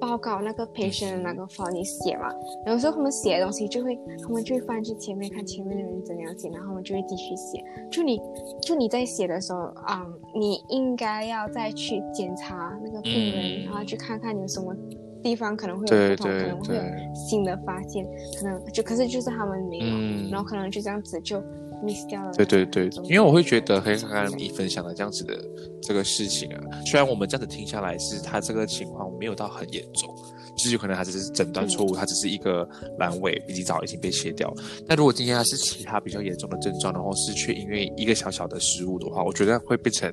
[0.00, 2.32] 报告那个 patient 的那个 file 你写嘛，
[2.66, 7.62] 有时候他们写的东西就会，他们就会翻去前面看前面的人怎样写，然后他们就会继续写。
[7.90, 8.20] 就你
[8.62, 13.64] 就你在写的时候，啊、你应该要再去检查那个病人，嗯。
[13.66, 14.74] 然后去看看有什么
[15.22, 16.82] 地方可能会有不同，可能会有
[17.14, 18.06] 新的发现，
[18.38, 20.30] 可能就可是就是他们没有，嗯。
[20.30, 21.42] 然后可能就这样子就
[21.82, 22.32] miss 掉了。
[22.32, 25.38] 对对对，因为我会觉得，和刚刚你分享的这样子的
[25.82, 30.08] 这个事情啊，虽然我们这样子听下来是他这个情况没有到很严重，
[30.56, 32.68] 就是有可能他只是诊断错误，他只是一个
[32.98, 34.52] 阑尾比较早已经被切掉。
[34.86, 40.12] 但如果今天他是其他比较严重的症状，然后是却因为一个小小的失误的话，我觉得会变成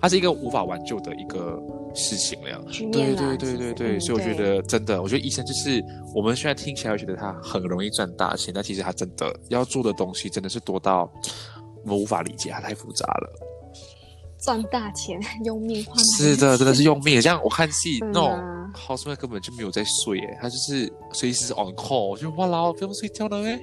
[0.00, 1.60] 它是一个无法挽救的一个
[1.94, 2.62] 事情了。
[2.66, 5.84] 对局面啦对对对对，其实嗯所以我觉得真的，我觉得医生就是
[6.14, 11.10] 我们现在听起来会觉得他很容易赚大钱，但其实他真的要做的东西真的是多到
[11.84, 13.30] 我们无法理解，他太复杂了。
[14.40, 17.20] 赚大钱，用命换是的，真的是用命。
[17.20, 18.38] 像我看戏嗯那种
[18.78, 23.58] 啊 housemate 根本就没有在睡，哎，他就是随时 on call，我就哇啦，不用睡觉了哎，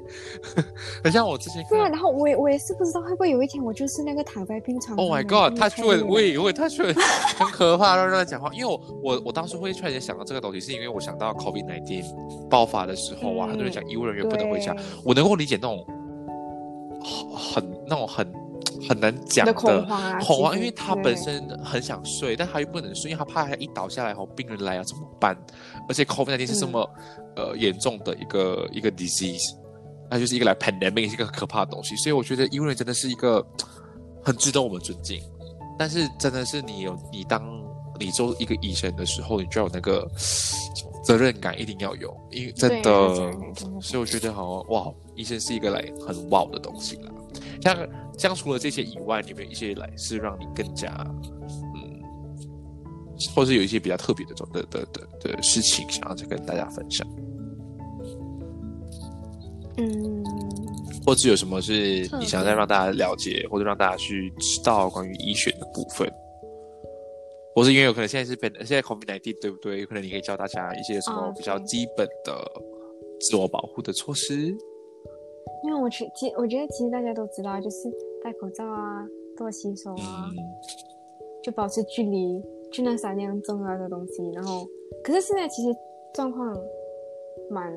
[1.03, 4.97] 很像我之前对啊，然后我也我也是不知道会不会有一天我就是那个躺在病床。
[4.97, 6.93] Oh my god，他就会我也会他就会
[7.37, 12.03] 很可怕，让让他讲话，因为我我我当时会突然间想到这个东西，是因为我想到 COVID nineteen
[12.49, 15.85] 爆发的时候啊，很多人讲医务人员不能回家，我能够理解那种
[17.35, 18.45] 很那种很。
[18.87, 25.37] 很难讲的恐慌，恐慌，因为他本身很想睡，但他又不能睡，因为他怕他一倒下来后病人来啊怎么办？
[25.87, 26.89] 而且 COVID-19 是这么
[27.35, 29.55] 呃严重的一个一个 disease，
[30.09, 31.95] 那就是一个来 pandemic，是一个可怕的东西。
[31.95, 33.45] 所以我觉得医务人员真的是一个
[34.23, 35.21] 很值得我们尊敬。
[35.77, 37.43] 但是真的是你有你当
[37.99, 40.07] 你做一个医生的时候，你就要有那个
[41.03, 42.91] 责任感，一定要有，因为真的。
[43.81, 47.11] 所以我觉得好哇，医生是一个来很哇的东西啦，
[47.61, 47.77] 像。
[48.17, 50.89] 像除了这些以外，有没有一些来是让你更加
[51.75, 52.01] 嗯，
[53.35, 57.07] 或是有一些比较特别的种的的的的事情，想要再跟大家分享？
[59.77, 60.23] 嗯，
[61.05, 66.09] 或者有什么是你想再让大家了解，或者让大家去知道关于医学的部分？
[67.53, 69.79] 或是因为有可能现在是本现在 COVID nineteen 对不对？
[69.81, 72.51] 有可能你可以教大家一些什么比较基本的
[73.19, 74.53] 自我保护的措施。
[75.65, 77.89] 因为我其其我觉得其实大家都知道，就是
[78.23, 79.03] 戴口罩啊，
[79.35, 80.29] 多洗手啊，
[81.43, 82.39] 就保持距离，
[82.71, 84.29] 就那三样重要的东西。
[84.31, 84.67] 然后，
[85.03, 85.75] 可是现在其实
[86.13, 86.55] 状况
[87.49, 87.73] 蛮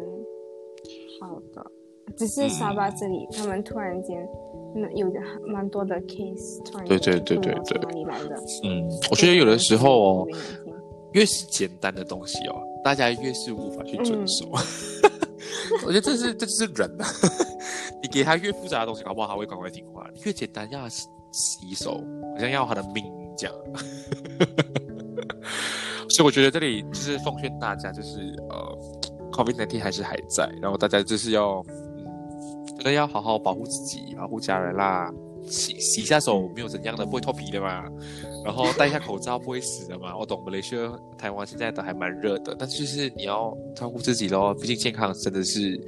[1.19, 1.67] 好的，
[2.15, 4.29] 只是沙巴这里他们突然间
[4.75, 8.37] 那有的蛮多的 case，突然对对对对对，哪里来的？
[8.65, 10.29] 嗯，我觉得有的时候哦，
[11.13, 14.45] 越是简单的东西哦，大家越是无法去遵守。
[15.87, 17.07] 我觉得这是这就是人啊！
[18.03, 22.03] 你给他越复杂的东西，搞不好他会乖乖听话；越简单，要洗手，
[22.35, 23.05] 好像要他的命
[23.37, 23.57] 这样。
[26.09, 28.19] 所以我觉得这里就是奉劝大家，就是
[28.49, 28.79] 呃
[29.33, 31.63] ，COVID-19 还是还在，然后大家就是要，
[32.77, 35.13] 真的要好好保护自己，保护家人啦。
[35.49, 37.85] 洗洗下手没有怎样的，不会脱皮的嘛。
[38.45, 40.17] 然后戴一下口罩不会死的嘛。
[40.17, 45.81] 我懂，马来西亚、台湾现在都还蛮热的，但是就是你要照顾自己咯，毕竟健康真的是，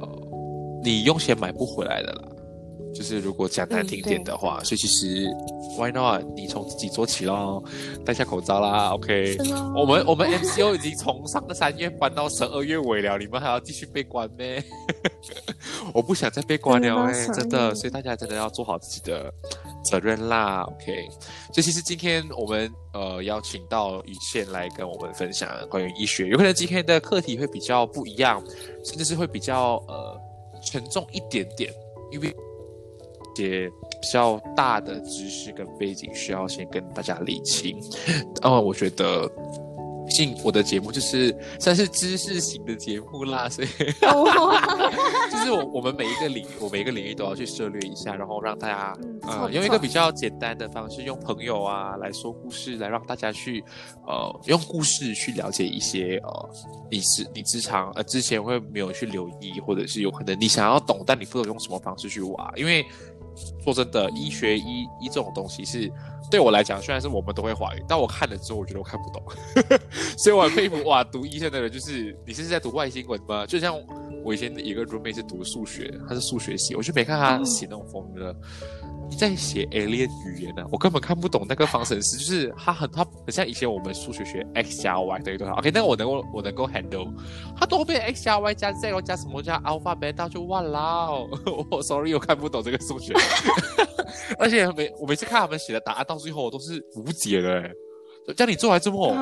[0.00, 0.08] 呃，
[0.82, 2.28] 你用钱买不回来的啦。
[2.94, 5.26] 就是如果讲难听点的话，所以其实
[5.76, 6.22] why not？
[6.36, 7.62] 你从自己做起咯，
[8.04, 9.36] 戴下口罩啦，OK。
[9.74, 14.62] 我们我们 MCO 已经从上个三月搬到十二月尾了，你们还要继续被关咩？
[15.92, 17.74] 我不想再被关了哎，真的。
[17.74, 19.32] 所以大家真的要做好自己的
[19.84, 20.94] 责任啦，OK。
[21.52, 28.40] 所以其实今天我们呃邀请到雨倩来跟我们分享关于医学，有可能今天的课题会比较不一样，
[28.84, 30.16] 甚至是会比较呃
[30.64, 31.72] 沉重一点点，
[32.12, 32.34] 因为。
[33.34, 33.68] 些
[34.00, 37.78] 比较大的知识跟背景需要先跟大家理清，
[38.42, 39.28] 哦，我觉得，
[40.06, 43.68] 毕竟我的节目就是算是知识型的节目啦，所以，
[45.32, 53.64] 就是我我们每一个领域我每一个领域都要去涉猎一下，然后让大家呃用一个比较简单的方式，用朋友啊来说故事，来让大家去
[54.06, 56.50] 呃用故事去了解一些呃
[56.90, 62.84] 你是你职场呃之前会没有去留意，或者是有可能你想要懂，但你不知道用什么方式去挖，因为。
[63.62, 65.90] 说真的，医学医医这种东西是
[66.30, 69.22] 对我来讲，虽然是我们都会怀疑，但我看了之后，我觉得我看不懂，
[70.16, 73.44] 所以我很佩服哇，读医生的人就是你是在读外星文吗？
[73.46, 73.74] 就像
[74.24, 78.34] 我以前一个 roommate 是读数学，他是数学系，我就没看他写那种风格。
[79.06, 80.64] 你在写 alien 语言呢？
[80.72, 87.12] 我根本看不懂那个方程式，就是他很他很像以前我们数学学 x 加 y 等于多少？OK，那我能够我能够 handle，
[87.54, 91.10] 他都变 x 加 y 加 z 加什么加 alpha beta 就忘了。
[91.70, 93.12] 我 sorry，我看不懂这个数学，
[94.38, 97.62] 而且每我每次看他们写的答案到最后我都是无解的，
[98.36, 99.12] 叫你做完之后，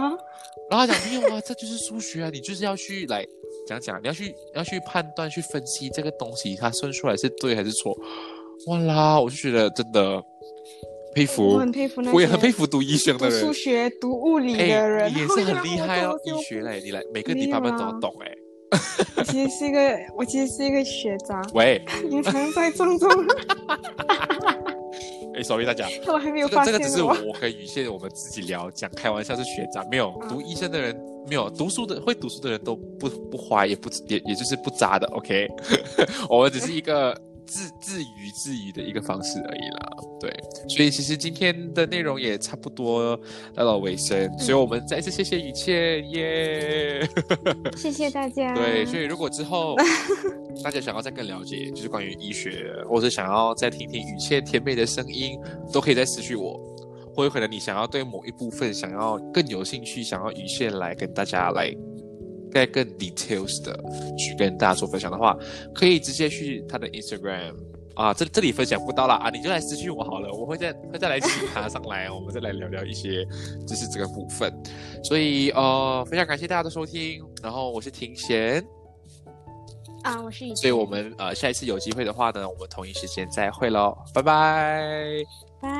[0.71, 3.27] 然后他讲没有啊，这就是数学啊，你就是要去来
[3.67, 7.97] 讲讲，你要去要去判断去分析这个东西，它算出来是对还是错。
[8.69, 9.21] 哇啦！
[9.21, 10.23] 我就觉得真的
[11.15, 16.17] 佩服，我很佩服那我也很佩服读医生的人，数学、读物理的人，也是很厉害哦。
[16.25, 18.33] 医学嘞，你来每个地方都要懂哎。
[19.17, 21.43] 我其实是一个，我其实是一个学渣。
[21.55, 23.09] 喂， 隐藏在中中。
[25.35, 26.73] 哎，sorry 大家， 我还没有发现。
[26.73, 30.95] 这个只是我跟雨倩我们自己聊讲开玩笑是学渣，没有读医生的人，
[31.29, 35.07] 没有读书的会读书的人都不不花，也不也也就是不渣的。
[35.09, 35.49] OK，
[36.29, 37.17] 我们只是一个。
[37.53, 40.33] 自自娱自娱的一个方式而已啦，对，
[40.67, 43.15] 所以其实今天的内容也差不多
[43.55, 47.07] 到了尾声，所以我们再次谢谢雨倩耶，
[47.77, 48.55] 谢谢大家。
[48.55, 49.77] 对，所以如果之后
[50.65, 55.39] 大家想要再更了解，就是关于医学，或者想要再听听雨倩甜美的声音，
[55.71, 56.59] 都可以再私讯我。
[57.15, 61.71] 或有可能你想要对某一部分想要更有兴趣，想要雨倩来跟大家来
[62.53, 63.73] 再更 details 的
[64.17, 65.37] 去跟大家做分享的话，
[65.75, 67.55] 可以直接去他的 Instagram
[67.95, 73.25] 啊，这这里分享不到了啊，你就来私信我好了，我会再会再来请他上来，我们再来聊聊一些
[73.67, 74.53] 就是这个部分。
[75.03, 78.65] 所以呃，非常感谢大家的收听，然后我是庭贤。
[80.03, 84.83] 啊，我是以所以我们呃下一次有机会的话呢，我们同一时间再会喽，拜拜，
[85.61, 85.71] 拜。